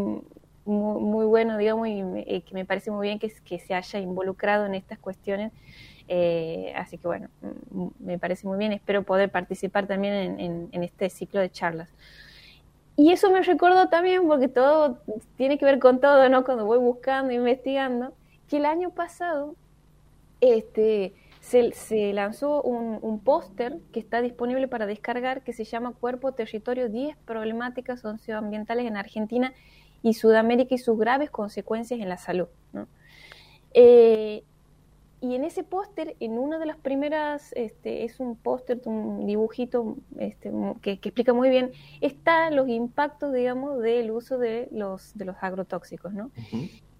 muy, 0.64 1.26
bueno, 1.26 1.58
digamos, 1.58 1.88
y 1.88 2.00
eh, 2.00 2.42
que 2.46 2.54
me 2.54 2.64
parece 2.64 2.90
muy 2.90 3.08
bien 3.08 3.18
que, 3.18 3.28
se 3.28 3.74
haya 3.74 3.98
involucrado 3.98 4.64
en 4.64 4.74
estas 4.74 4.98
cuestiones. 4.98 5.52
Eh, 6.08 6.72
así 6.76 6.96
que 6.96 7.06
bueno, 7.06 7.28
me 7.98 8.18
parece 8.18 8.46
muy 8.46 8.56
bien, 8.56 8.72
espero 8.72 9.02
poder 9.02 9.30
participar 9.30 9.86
también 9.86 10.40
en, 10.40 10.68
en 10.72 10.82
este 10.82 11.10
ciclo 11.10 11.40
de 11.40 11.50
charlas. 11.50 11.90
Y 12.96 13.10
eso 13.10 13.30
me 13.30 13.42
recordó 13.42 13.88
también, 13.88 14.26
porque 14.26 14.48
todo 14.48 15.00
tiene 15.36 15.58
que 15.58 15.64
ver 15.64 15.78
con 15.78 16.00
todo, 16.00 16.28
¿no? 16.28 16.44
Cuando 16.44 16.64
voy 16.64 16.78
buscando, 16.78 17.32
investigando, 17.32 18.14
que 18.48 18.58
el 18.58 18.66
año 18.66 18.90
pasado 18.90 19.56
este, 20.40 21.14
se, 21.40 22.12
lanzó 22.12 22.62
un, 22.62 22.98
un 23.02 23.20
póster 23.20 23.78
que 23.92 24.00
está 24.00 24.22
disponible 24.22 24.68
para 24.68 24.86
descargar 24.86 25.42
que 25.42 25.52
se 25.52 25.64
llama 25.64 25.92
Cuerpo 25.92 26.32
Territorio 26.32 26.88
10 26.88 27.16
Problemáticas 27.24 28.00
Socioambientales 28.00 28.86
en 28.86 28.96
Argentina 28.96 29.52
y 30.02 30.14
Sudamérica 30.14 30.74
y 30.74 30.78
sus 30.78 30.98
graves 30.98 31.30
consecuencias 31.30 31.98
en 31.98 32.08
la 32.08 32.18
salud. 32.18 32.48
¿no? 32.72 32.86
Eh, 33.72 34.44
y 35.24 35.34
en 35.34 35.44
ese 35.44 35.62
póster, 35.62 36.16
en 36.20 36.36
una 36.36 36.58
de 36.58 36.66
las 36.66 36.76
primeras, 36.76 37.54
este, 37.54 38.04
es 38.04 38.20
un 38.20 38.36
póster, 38.36 38.82
un 38.84 39.24
dibujito 39.24 39.96
este, 40.18 40.52
que, 40.82 40.92
explica 40.92 41.32
muy 41.32 41.48
bien, 41.48 41.72
están 42.02 42.54
los 42.54 42.68
impactos, 42.68 43.32
digamos, 43.32 43.80
del 43.80 44.10
uso 44.10 44.36
de 44.36 44.68
los, 44.70 45.16
de 45.16 45.24
los 45.24 45.36
agrotóxicos, 45.40 46.12
¿no? 46.12 46.30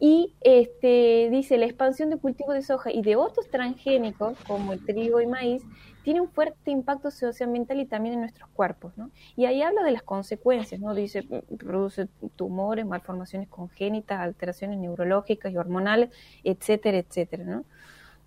Y 0.01 0.35
este, 0.41 1.29
dice, 1.31 1.59
la 1.59 1.67
expansión 1.67 2.09
de 2.09 2.17
cultivos 2.17 2.55
de 2.55 2.63
soja 2.63 2.91
y 2.91 3.03
de 3.03 3.15
otros 3.17 3.51
transgénicos, 3.51 4.39
como 4.47 4.73
el 4.73 4.83
trigo 4.83 5.21
y 5.21 5.27
maíz, 5.27 5.63
tiene 6.03 6.23
un 6.23 6.31
fuerte 6.31 6.71
impacto 6.71 7.11
socioambiental 7.11 7.79
y 7.79 7.85
también 7.85 8.15
en 8.15 8.21
nuestros 8.21 8.49
cuerpos, 8.55 8.97
¿no? 8.97 9.11
Y 9.37 9.45
ahí 9.45 9.61
habla 9.61 9.83
de 9.83 9.91
las 9.91 10.03
consecuencias, 10.03 10.81
¿no? 10.81 10.95
Dice, 10.95 11.25
produce 11.59 12.09
tumores, 12.37 12.87
malformaciones 12.87 13.49
congénitas, 13.49 14.19
alteraciones 14.19 14.79
neurológicas 14.79 15.53
y 15.53 15.59
hormonales, 15.59 16.09
etcétera, 16.43 16.97
etcétera, 16.97 17.45
¿no? 17.45 17.65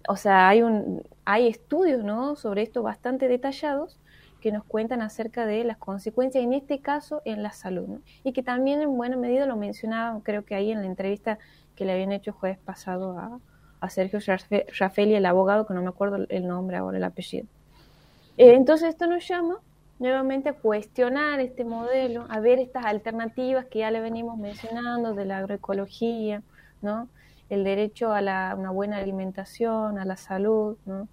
O 0.07 0.15
sea, 0.15 0.49
hay, 0.49 0.61
un, 0.61 1.03
hay 1.25 1.47
estudios 1.47 2.03
¿no? 2.03 2.35
sobre 2.35 2.63
esto 2.63 2.81
bastante 2.83 3.27
detallados 3.27 3.99
que 4.41 4.51
nos 4.51 4.63
cuentan 4.63 5.01
acerca 5.01 5.45
de 5.45 5.63
las 5.63 5.77
consecuencias, 5.77 6.43
en 6.43 6.53
este 6.53 6.79
caso, 6.79 7.21
en 7.25 7.43
la 7.43 7.51
salud. 7.51 7.99
Y 8.23 8.33
que 8.33 8.43
también 8.43 8.81
en 8.81 8.95
buena 8.95 9.17
medida 9.17 9.45
lo 9.45 9.55
mencionaba, 9.55 10.19
creo 10.23 10.45
que 10.45 10.55
ahí 10.55 10.71
en 10.71 10.81
la 10.81 10.87
entrevista 10.87 11.39
que 11.75 11.85
le 11.85 11.93
habían 11.93 12.11
hecho 12.11 12.31
el 12.31 12.37
jueves 12.37 12.57
pasado 12.59 13.17
a, 13.17 13.39
a 13.79 13.89
Sergio 13.89 14.19
Raffaelli, 14.79 15.15
el 15.15 15.25
abogado, 15.25 15.65
que 15.65 15.73
no 15.73 15.81
me 15.81 15.89
acuerdo 15.89 16.25
el 16.29 16.47
nombre 16.47 16.77
ahora, 16.77 16.97
el 16.97 17.03
apellido. 17.03 17.47
Eh, 18.37 18.53
entonces 18.53 18.89
esto 18.89 19.07
nos 19.07 19.27
llama 19.27 19.57
nuevamente 19.99 20.49
a 20.49 20.53
cuestionar 20.53 21.39
este 21.39 21.65
modelo, 21.65 22.27
a 22.29 22.39
ver 22.39 22.59
estas 22.59 22.85
alternativas 22.85 23.65
que 23.65 23.79
ya 23.79 23.91
le 23.91 23.99
venimos 23.99 24.37
mencionando 24.37 25.13
de 25.13 25.25
la 25.25 25.39
agroecología, 25.39 26.43
¿no? 26.81 27.09
El 27.49 27.63
derecho 27.63 28.11
a 28.11 28.21
la, 28.21 28.55
una 28.57 28.71
buena 28.71 28.97
alimentación, 28.97 29.99
a 29.99 30.05
la 30.05 30.17
salud, 30.17 30.77
¿no? 30.85 31.07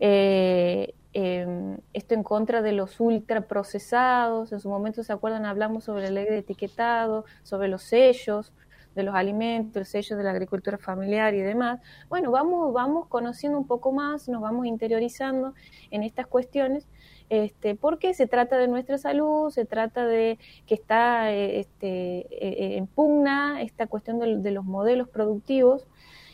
Eh, 0.00 0.94
em, 1.12 1.78
esto 1.92 2.14
en 2.14 2.22
contra 2.22 2.62
de 2.62 2.72
los 2.72 3.00
ultraprocesados, 3.00 4.52
en 4.52 4.60
su 4.60 4.68
momento 4.68 5.02
se 5.02 5.12
acuerdan, 5.12 5.44
hablamos 5.44 5.84
sobre 5.84 6.04
la 6.04 6.10
ley 6.10 6.24
de 6.26 6.38
etiquetado, 6.38 7.24
sobre 7.42 7.68
los 7.68 7.82
sellos 7.82 8.52
de 8.94 9.02
los 9.04 9.14
alimentos, 9.14 9.76
el 9.76 9.86
sello 9.86 10.16
de 10.16 10.24
la 10.24 10.30
agricultura 10.30 10.78
familiar 10.78 11.34
y 11.34 11.40
demás. 11.40 11.80
Bueno, 12.08 12.30
vamos, 12.30 12.72
vamos 12.72 13.06
conociendo 13.08 13.58
un 13.58 13.66
poco 13.66 13.92
más, 13.92 14.28
nos 14.28 14.40
vamos 14.42 14.66
interiorizando 14.66 15.54
en 15.90 16.02
estas 16.02 16.26
cuestiones 16.26 16.86
este, 17.30 17.76
porque 17.76 18.12
se 18.12 18.26
trata 18.26 18.58
de 18.58 18.66
nuestra 18.66 18.98
salud, 18.98 19.50
se 19.50 19.64
trata 19.64 20.04
de 20.04 20.36
que 20.66 20.74
está 20.74 21.32
eh, 21.32 21.60
este, 21.60 22.26
eh, 22.28 22.76
en 22.76 22.88
pugna 22.88 23.62
esta 23.62 23.86
cuestión 23.86 24.42
de, 24.42 24.50
los 24.50 24.64
modelos 24.64 25.08
productivos 25.08 25.86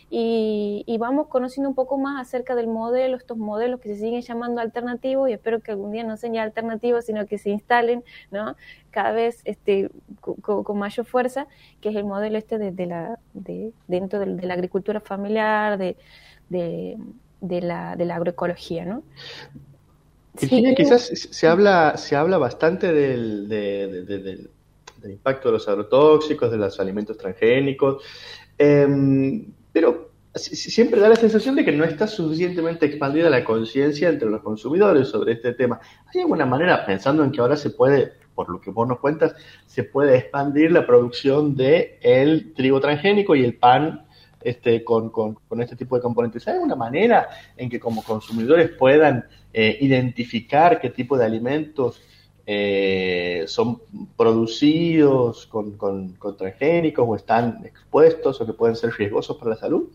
y, 0.08 0.96
vamos 0.98 1.26
conociendo 1.26 1.68
un 1.68 1.74
poco 1.74 1.98
más 1.98 2.26
acerca 2.26 2.54
del 2.54 2.68
modelo, 2.68 3.18
estos 3.18 3.36
modelos 3.36 3.80
que 3.80 3.90
se 3.90 3.96
siguen 3.96 4.22
llamando 4.22 4.62
alternativos 4.62 5.28
y 5.28 5.34
espero 5.34 5.60
que 5.60 5.72
algún 5.72 5.92
día 5.92 6.02
no 6.02 6.16
sean 6.16 6.32
ya 6.32 6.42
alternativos, 6.42 7.04
sino 7.04 7.26
que 7.26 7.36
se 7.36 7.50
instalen 7.50 8.02
¿no? 8.30 8.56
cada 8.90 9.12
vez 9.12 9.42
este, 9.44 9.90
con, 10.22 10.78
mayor 10.78 11.04
fuerza, 11.04 11.46
que 11.82 11.90
es 11.90 11.96
el 11.96 12.04
modelo 12.04 12.38
este 12.38 12.56
de, 12.56 12.86
la, 12.86 13.18
de, 13.34 13.74
dentro 13.86 14.18
de, 14.18 14.26
la 14.46 14.54
agricultura 14.54 15.00
familiar, 15.00 15.76
de, 15.76 15.96
de, 16.48 17.60
la, 17.60 17.96
de 17.96 18.04
la 18.06 18.14
agroecología. 18.14 18.86
¿no? 18.86 19.02
Quizás 20.36 21.10
se 21.30 21.46
habla, 21.46 21.96
se 21.96 22.16
habla 22.16 22.38
bastante 22.38 22.92
del, 22.92 23.48
del, 23.48 24.50
impacto 25.04 25.48
de 25.48 25.52
los 25.52 25.68
agrotóxicos, 25.68 26.50
de 26.50 26.56
los 26.56 26.78
alimentos 26.80 27.16
transgénicos, 27.16 28.02
em, 28.58 29.46
pero 29.72 30.10
siempre 30.34 31.00
da 31.00 31.08
la 31.08 31.16
sensación 31.16 31.54
de 31.56 31.64
que 31.64 31.72
no 31.72 31.84
está 31.84 32.06
suficientemente 32.06 32.86
expandida 32.86 33.30
la 33.30 33.44
conciencia 33.44 34.08
entre 34.08 34.28
los 34.28 34.42
consumidores 34.42 35.08
sobre 35.08 35.32
este 35.32 35.54
tema. 35.54 35.80
¿Hay 36.12 36.20
alguna 36.20 36.44
manera, 36.44 36.84
pensando 36.84 37.24
en 37.24 37.30
que 37.30 37.40
ahora 37.40 37.56
se 37.56 37.70
puede, 37.70 38.12
por 38.34 38.48
lo 38.50 38.60
que 38.60 38.70
vos 38.70 38.86
nos 38.86 38.98
cuentas, 38.98 39.34
se 39.66 39.84
puede 39.84 40.16
expandir 40.18 40.72
la 40.72 40.86
producción 40.86 41.56
de 41.56 41.98
el 42.02 42.52
trigo 42.52 42.80
transgénico 42.80 43.34
y 43.34 43.44
el 43.44 43.54
pan 43.54 44.05
este, 44.46 44.84
con, 44.84 45.10
con, 45.10 45.36
este 45.60 45.74
tipo 45.74 45.96
de 45.96 46.02
componentes. 46.02 46.46
¿Hay 46.46 46.54
alguna 46.54 46.76
manera 46.76 47.28
en 47.56 47.68
que 47.68 47.80
como 47.80 48.04
consumidores 48.04 48.70
puedan 48.70 49.24
eh, 49.52 49.76
identificar 49.80 50.80
qué 50.80 50.90
tipo 50.90 51.18
de 51.18 51.24
alimentos 51.24 52.00
eh, 52.46 53.42
son 53.48 53.82
producidos 54.16 55.46
con, 55.46 55.72
con, 55.76 56.36
transgénicos 56.36 57.04
o 57.08 57.16
están 57.16 57.64
expuestos 57.64 58.40
o 58.40 58.46
que 58.46 58.52
pueden 58.52 58.76
ser 58.76 58.92
riesgosos 58.92 59.36
para 59.36 59.50
la 59.50 59.56
salud? 59.56 59.88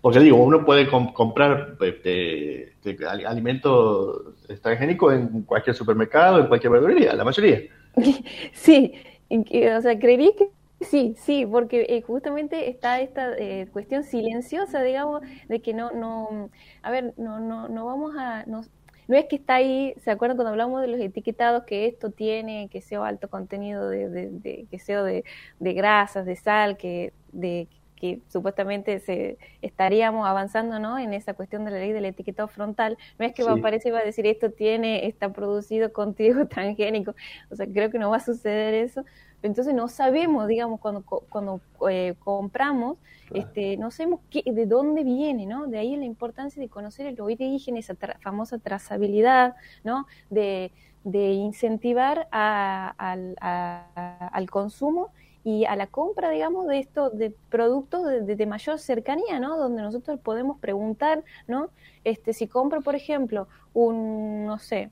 Porque 0.00 0.20
digo, 0.20 0.38
uno 0.38 0.64
puede 0.64 0.88
comprar 0.88 1.76
este, 1.80 2.72
este, 2.82 2.96
alimentos 3.06 4.22
transgénicos 4.62 5.12
en 5.12 5.42
cualquier 5.42 5.76
supermercado, 5.76 6.40
en 6.40 6.46
cualquier 6.46 6.72
verdulería, 6.72 7.14
la 7.14 7.24
mayoría. 7.24 7.60
Sí, 8.54 8.94
o 9.28 9.80
sea, 9.82 9.98
creería 9.98 10.30
que 10.36 10.48
Sí, 10.90 11.14
sí, 11.16 11.46
porque 11.46 11.86
eh, 11.88 12.02
justamente 12.02 12.68
está 12.68 13.00
esta 13.00 13.36
eh, 13.38 13.68
cuestión 13.72 14.02
silenciosa, 14.02 14.82
digamos, 14.82 15.22
de 15.48 15.62
que 15.62 15.74
no, 15.74 15.92
no, 15.92 16.50
a 16.82 16.90
ver, 16.90 17.14
no, 17.16 17.38
no, 17.38 17.68
no 17.68 17.86
vamos 17.86 18.14
a, 18.18 18.44
no, 18.46 18.62
no 19.06 19.16
es 19.16 19.26
que 19.26 19.36
está 19.36 19.54
ahí, 19.56 19.94
¿se 20.02 20.10
acuerdan 20.10 20.36
cuando 20.36 20.50
hablamos 20.50 20.80
de 20.80 20.88
los 20.88 21.00
etiquetados 21.00 21.64
que 21.64 21.86
esto 21.86 22.10
tiene, 22.10 22.68
que 22.68 22.80
sea 22.80 23.06
alto 23.06 23.30
contenido 23.30 23.88
de, 23.88 24.08
de, 24.08 24.66
que 24.70 24.78
sea 24.80 25.02
de, 25.04 25.24
de 25.60 25.72
grasas, 25.74 26.26
de 26.26 26.34
sal, 26.36 26.76
que, 26.76 27.12
de, 27.32 27.68
que 27.96 28.20
supuestamente 28.28 28.98
se 28.98 29.38
estaríamos 29.62 30.26
avanzando 30.26 30.80
¿no? 30.80 30.98
en 30.98 31.14
esa 31.14 31.34
cuestión 31.34 31.64
de 31.64 31.70
la 31.70 31.78
ley 31.78 31.92
del 31.92 32.06
etiquetado 32.06 32.48
frontal, 32.48 32.98
no 33.18 33.24
es 33.24 33.32
que 33.34 33.44
va 33.44 33.52
a 33.52 33.54
aparecer 33.54 33.90
y 33.90 33.92
va 33.92 34.00
a 34.00 34.04
decir 34.04 34.26
esto 34.26 34.50
tiene, 34.50 35.06
está 35.06 35.32
producido 35.32 35.92
con 35.92 36.14
trigo 36.14 36.46
transgénico, 36.48 37.14
o 37.50 37.54
sea, 37.54 37.66
creo 37.68 37.90
que 37.90 37.98
no 38.00 38.10
va 38.10 38.16
a 38.16 38.20
suceder 38.20 38.74
eso, 38.74 39.04
entonces 39.42 39.74
no 39.74 39.88
sabemos, 39.88 40.46
digamos, 40.46 40.80
cuando, 40.80 41.02
cuando 41.02 41.60
eh, 41.90 42.14
compramos, 42.18 42.98
este, 43.34 43.76
no 43.76 43.90
sabemos 43.90 44.20
qué, 44.30 44.42
de 44.46 44.66
dónde 44.66 45.04
viene, 45.04 45.46
¿no? 45.46 45.66
De 45.66 45.78
ahí 45.78 45.96
la 45.96 46.04
importancia 46.04 46.60
de 46.60 46.68
conocer 46.68 47.06
el 47.06 47.20
origen, 47.20 47.76
esa 47.76 47.94
famosa 48.20 48.58
trazabilidad, 48.58 49.54
¿no? 49.84 50.06
De, 50.30 50.72
de 51.04 51.32
incentivar 51.32 52.28
al, 52.30 53.36
al 53.40 54.50
consumo 54.50 55.10
y 55.44 55.64
a 55.64 55.74
la 55.74 55.88
compra, 55.88 56.30
digamos, 56.30 56.66
de 56.68 56.78
estos 56.78 57.16
de 57.18 57.34
productos 57.50 58.06
de, 58.06 58.36
de, 58.36 58.46
mayor 58.46 58.78
cercanía, 58.78 59.40
¿no? 59.40 59.56
Donde 59.56 59.82
nosotros 59.82 60.20
podemos 60.20 60.58
preguntar, 60.60 61.24
¿no? 61.48 61.70
Este, 62.04 62.32
si 62.32 62.46
compro, 62.46 62.80
por 62.82 62.94
ejemplo, 62.94 63.48
un, 63.74 64.46
no 64.46 64.58
sé, 64.58 64.90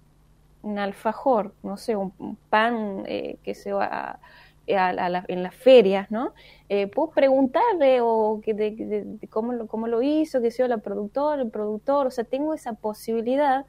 un 0.62 0.79
alfajor, 0.79 1.55
no 1.62 1.76
sé, 1.76 1.97
un, 1.97 2.12
pan 2.49 3.05
eh, 3.07 3.38
que 3.43 3.55
sea 3.55 4.19
en 4.67 5.43
las 5.43 5.55
ferias, 5.55 6.11
¿no? 6.11 6.33
Eh, 6.69 6.87
puedo 6.87 7.11
preguntarle 7.11 8.00
o 8.02 8.40
que 8.43 8.55
de, 8.55 9.19
cómo, 9.29 9.52
lo, 9.52 9.67
cómo 9.67 9.88
lo 9.88 10.00
hizo, 10.02 10.40
que 10.40 10.50
sea 10.50 10.69
la 10.69 10.79
productora, 10.79 11.43
el 11.43 11.50
productor, 11.50 12.07
o 12.07 12.11
sea, 12.11 12.25
tengo 12.25 12.55
esa 12.55 12.75
posibilidad 12.75 13.67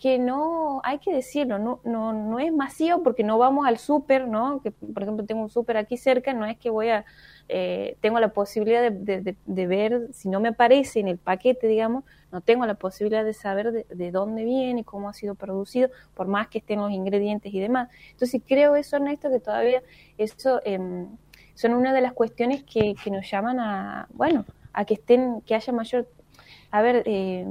que 0.00 0.18
no, 0.18 0.80
hay 0.82 0.98
que 0.98 1.12
decirlo, 1.12 1.58
no, 1.58 1.80
no, 1.84 2.14
no 2.14 2.38
es 2.38 2.50
masivo 2.54 3.02
porque 3.02 3.22
no 3.22 3.36
vamos 3.36 3.66
al 3.66 3.76
súper, 3.76 4.26
¿no? 4.26 4.62
Que, 4.62 4.70
por 4.70 5.02
ejemplo, 5.02 5.26
tengo 5.26 5.42
un 5.42 5.50
súper 5.50 5.76
aquí 5.76 5.98
cerca, 5.98 6.32
no 6.32 6.46
es 6.46 6.56
que 6.56 6.70
voy 6.70 6.88
a, 6.88 7.04
eh, 7.50 7.98
tengo 8.00 8.18
la 8.18 8.32
posibilidad 8.32 8.90
de, 8.90 9.36
de, 9.44 9.66
ver, 9.66 10.08
si 10.14 10.30
no 10.30 10.40
me 10.40 10.48
aparece 10.48 11.00
en 11.00 11.08
el 11.08 11.18
paquete, 11.18 11.66
digamos, 11.66 12.04
no 12.32 12.40
tengo 12.40 12.64
la 12.64 12.76
posibilidad 12.76 13.26
de 13.26 13.34
saber 13.34 13.86
de, 13.88 14.10
dónde 14.10 14.42
viene, 14.42 14.84
cómo 14.84 15.10
ha 15.10 15.12
sido 15.12 15.34
producido, 15.34 15.90
por 16.14 16.28
más 16.28 16.48
que 16.48 16.58
estén 16.58 16.80
los 16.80 16.92
ingredientes 16.92 17.52
y 17.52 17.60
demás. 17.60 17.90
Entonces 18.12 18.40
creo 18.46 18.76
eso, 18.76 18.96
Ernesto, 18.96 19.28
que 19.28 19.38
todavía 19.38 19.82
eso 20.16 20.62
eh, 20.64 20.78
son 21.52 21.74
una 21.74 21.92
de 21.92 22.00
las 22.00 22.14
cuestiones 22.14 22.62
que, 22.62 22.94
que, 23.04 23.10
nos 23.10 23.30
llaman 23.30 23.60
a, 23.60 24.08
bueno, 24.14 24.46
a 24.72 24.86
que 24.86 24.94
estén, 24.94 25.42
que 25.42 25.54
haya 25.54 25.74
mayor, 25.74 26.08
a 26.70 26.80
ver, 26.80 27.02
eh, 27.04 27.44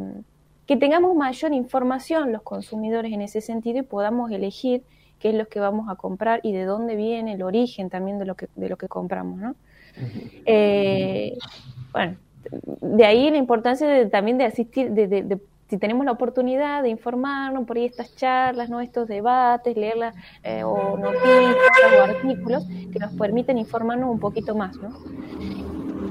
que 0.69 0.77
tengamos 0.77 1.15
mayor 1.15 1.51
información 1.51 2.31
los 2.31 2.43
consumidores 2.43 3.11
en 3.11 3.23
ese 3.23 3.41
sentido 3.41 3.79
y 3.79 3.81
podamos 3.81 4.29
elegir 4.29 4.83
qué 5.17 5.29
es 5.29 5.35
lo 5.35 5.47
que 5.47 5.59
vamos 5.59 5.89
a 5.89 5.95
comprar 5.95 6.41
y 6.43 6.53
de 6.53 6.63
dónde 6.65 6.95
viene 6.95 7.33
el 7.33 7.41
origen 7.41 7.89
también 7.89 8.19
de 8.19 8.25
lo 8.27 8.35
que, 8.35 8.49
de 8.55 8.69
lo 8.69 8.77
que 8.77 8.87
compramos, 8.87 9.39
¿no? 9.39 9.55
Eh, 10.45 11.35
bueno, 11.91 12.17
de 12.81 13.03
ahí 13.03 13.31
la 13.31 13.37
importancia 13.37 14.07
también 14.11 14.37
de 14.37 14.45
asistir, 14.45 14.91
de, 14.91 15.39
si 15.67 15.79
tenemos 15.79 16.05
la 16.05 16.11
oportunidad 16.11 16.83
de 16.83 16.89
informarnos 16.89 17.65
por 17.65 17.77
ahí 17.77 17.85
estas 17.85 18.15
charlas, 18.15 18.69
¿no? 18.69 18.79
estos 18.79 19.07
debates, 19.07 19.75
leerlas 19.75 20.15
eh, 20.43 20.63
o 20.63 20.95
noticias 20.99 21.55
o 21.97 22.03
artículos 22.03 22.67
que 22.93 22.99
nos 22.99 23.11
permiten 23.13 23.57
informarnos 23.57 24.11
un 24.11 24.19
poquito 24.19 24.53
más. 24.53 24.77
¿no? 24.77 24.89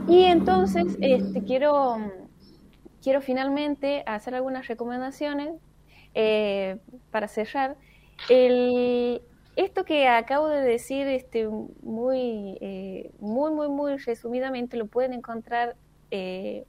Y 0.09 0.25
entonces 0.25 0.99
este, 1.00 1.45
quiero 1.45 1.99
quiero 3.02 3.21
finalmente 3.21 4.02
hacer 4.07 4.35
algunas 4.35 4.67
recomendaciones 4.69 5.55
eh, 6.14 6.78
para 7.11 7.28
cerrar. 7.28 7.76
El, 8.28 9.23
esto 9.57 9.85
que 9.85 10.09
acabo 10.09 10.49
de 10.49 10.62
decir 10.62 11.07
este, 11.07 11.49
muy, 11.49 12.59
eh, 12.61 13.11
muy, 13.21 13.52
muy, 13.52 13.69
muy 13.69 13.97
resumidamente 13.99 14.76
lo 14.76 14.87
pueden 14.87 15.12
encontrar 15.12 15.76
eh, 16.11 16.64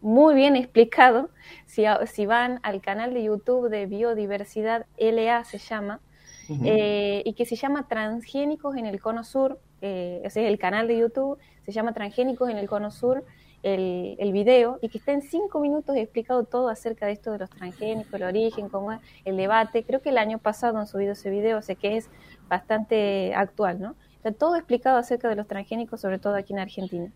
muy 0.00 0.34
bien 0.34 0.56
explicado 0.56 1.30
si, 1.66 1.84
si, 2.06 2.26
van 2.26 2.60
al 2.62 2.80
canal 2.80 3.12
de 3.12 3.24
YouTube 3.24 3.68
de 3.68 3.86
Biodiversidad 3.86 4.86
LA 4.98 5.44
se 5.44 5.58
llama, 5.58 6.00
y 6.48 7.32
que 7.32 7.44
se 7.44 7.56
llama 7.56 7.88
Transgénicos 7.88 8.76
en 8.76 8.86
el 8.86 9.00
Cono 9.00 9.24
Sur, 9.24 9.58
ese 9.80 10.26
es 10.26 10.36
el 10.36 10.58
canal 10.58 10.86
de 10.86 10.98
YouTube, 10.98 11.38
se 11.64 11.72
llama 11.72 11.92
Transgénicos 11.92 12.48
en 12.50 12.58
el 12.58 12.68
Cono 12.68 12.92
Sur, 12.92 13.24
el, 13.62 14.32
video 14.32 14.78
y 14.82 14.88
que 14.88 14.98
está 14.98 15.12
en 15.12 15.22
cinco 15.22 15.60
minutos 15.60 15.96
explicado 15.96 16.44
todo 16.44 16.68
acerca 16.68 17.06
de 17.06 17.12
esto 17.12 17.32
de 17.32 17.38
los 17.38 17.50
transgénicos, 17.50 18.12
el 18.14 18.22
origen, 18.22 18.68
cómo 18.68 18.92
es 18.92 19.00
el 19.24 19.36
debate. 19.36 19.84
Creo 19.84 20.00
que 20.00 20.10
el 20.10 20.18
año 20.18 20.38
pasado 20.38 20.78
han 20.78 20.86
subido 20.86 21.12
ese 21.12 21.30
video, 21.30 21.58
o 21.58 21.62
sea 21.62 21.74
que 21.74 21.96
es 21.96 22.08
bastante 22.48 23.34
actual, 23.34 23.80
¿no? 23.80 23.96
Está 24.16 24.32
todo 24.32 24.56
explicado 24.56 24.98
acerca 24.98 25.28
de 25.28 25.36
los 25.36 25.46
transgénicos, 25.46 26.00
sobre 26.00 26.18
todo 26.18 26.34
aquí 26.34 26.52
en 26.52 26.58
Argentina. 26.58 27.12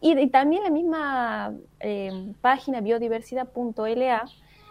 Y, 0.00 0.28
también 0.28 0.62
la 0.62 0.70
misma 0.70 1.54
eh, 1.80 2.32
página 2.40 2.80
biodiversidad.la 2.80 4.24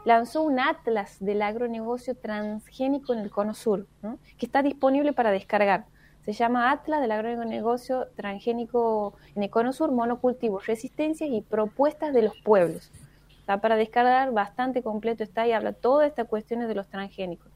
lanzó 0.05 0.41
un 0.41 0.59
atlas 0.59 1.17
del 1.19 1.41
agronegocio 1.41 2.15
transgénico 2.15 3.13
en 3.13 3.19
el 3.19 3.29
Cono 3.29 3.53
Sur, 3.53 3.85
¿no? 4.01 4.17
que 4.37 4.45
está 4.45 4.63
disponible 4.63 5.13
para 5.13 5.31
descargar. 5.31 5.85
Se 6.29 6.33
llama 6.33 6.69
Atlas 6.69 7.01
del 7.01 7.11
agronegocio 7.11 8.05
transgénico 8.15 9.15
en 9.33 9.41
Econo 9.41 9.73
Sur, 9.73 9.91
monocultivos, 9.91 10.67
resistencias 10.67 11.27
y 11.27 11.41
propuestas 11.41 12.13
de 12.13 12.21
los 12.21 12.37
pueblos. 12.43 12.91
Está 13.39 13.61
para 13.61 13.75
descargar, 13.75 14.31
bastante 14.31 14.83
completo 14.83 15.23
está 15.23 15.47
y 15.47 15.53
habla 15.53 15.73
todas 15.73 16.07
estas 16.07 16.27
cuestiones 16.27 16.67
de 16.67 16.75
los 16.75 16.87
transgénicos. 16.87 17.51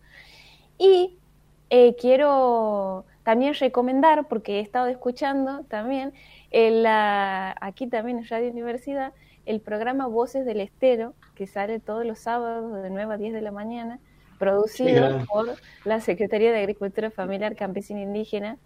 Y 0.79 1.19
eh, 1.69 1.95
quiero 2.01 3.05
también 3.21 3.53
recomendar, 3.53 4.27
porque 4.27 4.57
he 4.57 4.61
estado 4.61 4.87
escuchando 4.87 5.65
también, 5.65 6.11
aquí 7.61 7.85
también 7.85 8.17
en 8.17 8.27
Radio 8.27 8.49
Universidad, 8.49 9.13
el 9.45 9.61
programa 9.61 10.07
Voces 10.07 10.47
del 10.47 10.61
Estero, 10.61 11.13
que 11.35 11.45
sale 11.45 11.79
todos 11.79 12.07
los 12.07 12.17
sábados 12.17 12.81
de 12.81 12.89
9 12.89 13.13
a 13.13 13.17
10 13.17 13.33
de 13.33 13.41
la 13.41 13.51
mañana, 13.51 13.99
producido 14.43 15.25
por 15.25 15.55
la 15.85 16.01
Secretaría 16.01 16.51
de 16.51 16.59
Agricultura 16.59 17.09
Familiar 17.09 17.55
Campesina 17.55 18.01
Indígena, 18.01 18.57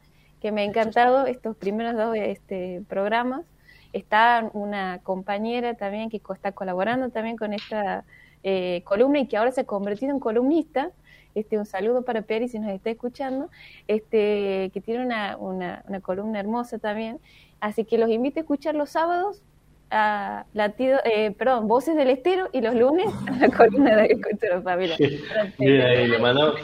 que 0.42 0.52
me 0.52 0.62
ha 0.62 0.64
encantado 0.64 1.28
estos 1.28 1.56
primeros 1.56 1.96
dos 1.96 2.16
este, 2.16 2.82
programas. 2.90 3.46
Está 3.94 4.50
una 4.54 5.00
compañera 5.04 5.76
también 5.76 6.10
que 6.10 6.20
está 6.34 6.52
colaborando 6.52 7.10
también 7.10 7.38
con 7.38 7.54
esta 7.54 8.06
eh, 8.44 8.82
columna 8.86 9.20
y 9.20 9.28
que 9.28 9.38
ahora 9.38 9.52
se 9.52 9.62
ha 9.62 9.66
convertido 9.66 10.12
en 10.12 10.20
columnista. 10.20 10.90
Este, 11.36 11.60
un 11.60 11.68
saludo 11.68 12.02
para 12.02 12.24
Peri 12.24 12.50
si 12.50 12.58
nos 12.58 12.72
está 12.72 12.90
escuchando, 12.90 13.52
este, 13.88 14.72
que 14.74 14.82
tiene 14.84 15.06
una, 15.06 15.38
una, 15.38 15.84
una 15.88 16.02
columna 16.02 16.40
hermosa 16.40 16.80
también. 16.80 17.20
Así 17.60 17.86
que 17.86 18.00
los 18.00 18.10
invito 18.10 18.40
a 18.40 18.42
escuchar 18.42 18.74
los 18.74 18.90
sábados 18.90 19.44
a 19.90 20.46
latido, 20.54 21.00
eh, 21.06 21.32
perdón, 21.32 21.68
Voces 21.68 21.96
del 21.96 22.10
Estero 22.10 22.50
y 22.52 22.62
los 22.62 22.76
lunes 22.76 23.08
a 23.28 23.38
la 23.38 23.50
columna 23.50 23.96
de 23.96 24.02
Agricultura 24.02 24.62
Familiar. 24.62 25.00
ahí, 25.00 26.08
le 26.08 26.20
mandamos, 26.20 26.56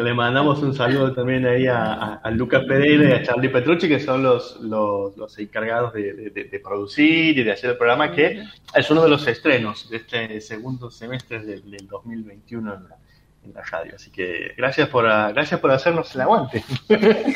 le 0.00 0.14
mandamos 0.14 0.62
un 0.62 0.74
saludo 0.74 1.12
también 1.12 1.46
ahí 1.46 1.66
a, 1.66 2.14
a, 2.14 2.30
Lucas 2.30 2.64
Pereira 2.66 3.08
y 3.08 3.12
a 3.12 3.22
Charlie 3.22 3.48
Petrucci, 3.48 3.88
que 3.88 4.00
son 4.00 4.22
los, 4.22 4.60
los, 4.60 5.16
los 5.16 5.38
encargados 5.38 5.92
de, 5.92 6.30
de, 6.30 6.60
producir 6.60 7.38
y 7.38 7.42
de 7.42 7.52
hacer 7.52 7.70
el 7.70 7.76
programa, 7.76 8.12
que 8.12 8.42
es 8.74 8.90
uno 8.90 9.02
de 9.02 9.08
los 9.08 9.26
estrenos 9.26 9.88
de 9.90 9.98
este 9.98 10.40
segundo 10.40 10.90
semestre 10.90 11.40
del, 11.40 11.70
del 11.70 11.86
2021 11.86 12.74
en 12.74 12.88
la, 12.88 12.96
en 13.44 13.54
la 13.54 13.62
radio. 13.62 13.96
Así 13.96 14.10
que 14.10 14.52
gracias 14.56 14.88
por, 14.88 15.06
ah, 15.06 15.32
gracias 15.32 15.60
por 15.60 15.70
hacernos 15.70 16.14
el 16.14 16.20
aguante. 16.20 16.64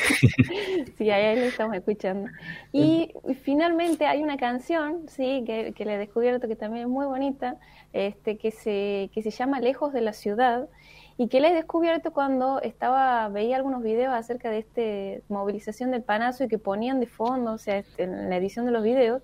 Sí, 0.98 1.10
ahí 1.10 1.36
lo 1.38 1.44
estamos 1.44 1.76
escuchando. 1.76 2.30
Y 2.72 3.12
finalmente 3.42 4.06
hay 4.06 4.22
una 4.22 4.38
canción, 4.38 5.06
sí, 5.08 5.44
que, 5.46 5.74
que 5.76 5.84
le 5.84 5.94
he 5.94 5.98
descubierto 5.98 6.48
que 6.48 6.56
también 6.56 6.86
es 6.86 6.88
muy 6.88 7.04
bonita, 7.04 7.56
este, 7.92 8.38
que 8.38 8.50
se, 8.50 9.10
que 9.12 9.22
se 9.22 9.30
llama 9.30 9.60
Lejos 9.60 9.92
de 9.92 10.00
la 10.00 10.14
ciudad 10.14 10.68
y 11.18 11.28
que 11.28 11.40
le 11.40 11.48
he 11.48 11.54
descubierto 11.54 12.12
cuando 12.12 12.60
estaba 12.62 13.28
veía 13.28 13.56
algunos 13.56 13.82
videos 13.82 14.14
acerca 14.14 14.50
de 14.50 14.58
este 14.58 15.22
movilización 15.28 15.90
del 15.90 16.02
panazo 16.02 16.44
y 16.44 16.48
que 16.48 16.58
ponían 16.58 17.00
de 17.00 17.06
fondo, 17.06 17.52
o 17.52 17.58
sea, 17.58 17.78
este, 17.78 18.04
en 18.04 18.30
la 18.30 18.36
edición 18.36 18.64
de 18.64 18.72
los 18.72 18.82
videos, 18.82 19.22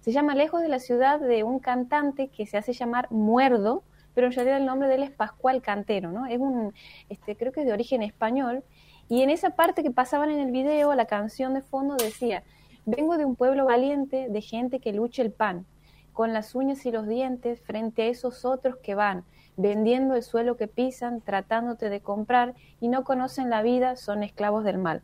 se 0.00 0.12
llama 0.12 0.34
Lejos 0.34 0.62
de 0.62 0.68
la 0.68 0.80
ciudad 0.80 1.20
de 1.20 1.44
un 1.44 1.60
cantante 1.60 2.28
que 2.28 2.46
se 2.46 2.56
hace 2.56 2.72
llamar 2.72 3.06
Muerdo, 3.10 3.84
pero 4.14 4.26
en 4.26 4.32
realidad 4.32 4.58
el 4.58 4.66
nombre 4.66 4.88
de 4.88 4.96
él 4.96 5.02
es 5.02 5.10
Pascual 5.10 5.62
Cantero, 5.62 6.10
¿no? 6.10 6.26
Es 6.26 6.38
un, 6.38 6.72
este, 7.08 7.36
creo 7.36 7.52
que 7.52 7.60
es 7.60 7.66
de 7.66 7.72
origen 7.72 8.02
español, 8.02 8.62
y 9.08 9.22
en 9.22 9.30
esa 9.30 9.50
parte 9.50 9.82
que 9.82 9.90
pasaban 9.90 10.30
en 10.30 10.40
el 10.40 10.50
video, 10.50 10.94
la 10.94 11.06
canción 11.06 11.54
de 11.54 11.62
fondo 11.62 11.96
decía, 11.96 12.42
vengo 12.86 13.18
de 13.18 13.24
un 13.24 13.36
pueblo 13.36 13.66
valiente, 13.66 14.28
de 14.28 14.40
gente 14.40 14.80
que 14.80 14.92
lucha 14.92 15.22
el 15.22 15.32
pan, 15.32 15.66
con 16.12 16.32
las 16.32 16.54
uñas 16.54 16.84
y 16.86 16.90
los 16.90 17.06
dientes 17.06 17.60
frente 17.60 18.02
a 18.02 18.06
esos 18.06 18.44
otros 18.44 18.76
que 18.76 18.94
van, 18.94 19.24
vendiendo 19.56 20.14
el 20.14 20.22
suelo 20.22 20.56
que 20.56 20.68
pisan, 20.68 21.20
tratándote 21.20 21.90
de 21.90 22.00
comprar 22.00 22.54
y 22.80 22.88
no 22.88 23.04
conocen 23.04 23.50
la 23.50 23.62
vida, 23.62 23.96
son 23.96 24.22
esclavos 24.22 24.64
del 24.64 24.78
mal. 24.78 25.02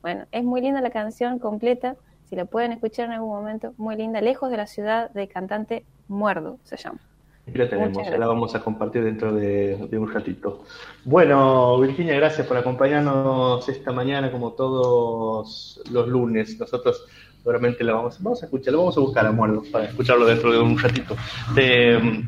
Bueno, 0.00 0.26
es 0.30 0.44
muy 0.44 0.60
linda 0.60 0.80
la 0.80 0.90
canción 0.90 1.38
completa, 1.38 1.96
si 2.28 2.36
la 2.36 2.44
pueden 2.44 2.72
escuchar 2.72 3.06
en 3.06 3.12
algún 3.12 3.30
momento, 3.30 3.74
muy 3.78 3.96
linda, 3.96 4.20
lejos 4.20 4.50
de 4.50 4.58
la 4.58 4.66
ciudad 4.66 5.10
de 5.10 5.28
cantante 5.28 5.84
Muerdo 6.08 6.58
se 6.62 6.76
llama. 6.76 7.07
Aquí 7.48 7.58
la 7.58 7.68
tenemos, 7.68 8.06
ya 8.06 8.18
la 8.18 8.26
vamos 8.26 8.54
a 8.54 8.60
compartir 8.60 9.02
dentro 9.02 9.32
de, 9.32 9.88
un 9.92 10.12
ratito. 10.12 10.64
Bueno, 11.04 11.78
Virginia, 11.80 12.14
gracias 12.14 12.46
por 12.46 12.56
acompañarnos 12.56 13.66
esta 13.68 13.92
mañana, 13.92 14.30
como 14.30 14.52
todos 14.52 15.80
los 15.90 16.08
lunes. 16.08 16.58
Nosotros 16.58 17.06
seguramente 17.38 17.84
la 17.84 17.94
vamos, 17.94 18.22
vamos 18.22 18.42
a 18.42 18.46
escuchar, 18.46 18.72
lo 18.72 18.80
vamos 18.80 18.96
a 18.98 19.00
buscar 19.00 19.26
a 19.26 19.32
Muerdo 19.32 19.62
para 19.72 19.86
escucharlo 19.86 20.26
dentro 20.26 20.52
de 20.52 20.58
un 20.58 20.78
ratito. 20.78 21.16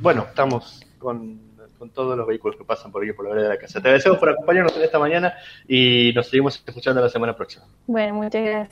bueno, 0.01 0.27
estamos 0.29 0.87
con, 0.99 1.39
con, 1.79 1.91
todos 1.91 2.17
los 2.17 2.27
vehículos 2.27 2.57
que 2.57 2.65
pasan 2.65 2.91
por 2.91 3.03
aquí 3.03 3.13
por 3.13 3.27
la 3.27 3.33
vereda 3.33 3.49
de 3.49 3.55
la 3.57 3.61
casa. 3.61 3.81
Te 3.81 3.89
agradecemos 3.89 4.19
por 4.19 4.31
acompañarnos 4.31 4.75
en 4.77 4.83
esta 4.83 4.99
mañana 4.99 5.35
y 5.69 6.13
nos 6.15 6.29
seguimos 6.29 6.63
escuchando 6.67 7.03
la 7.03 7.11
semana 7.11 7.37
próxima. 7.37 7.65
Bueno, 7.87 8.15
muchas 8.15 8.43
gracias. 8.43 8.69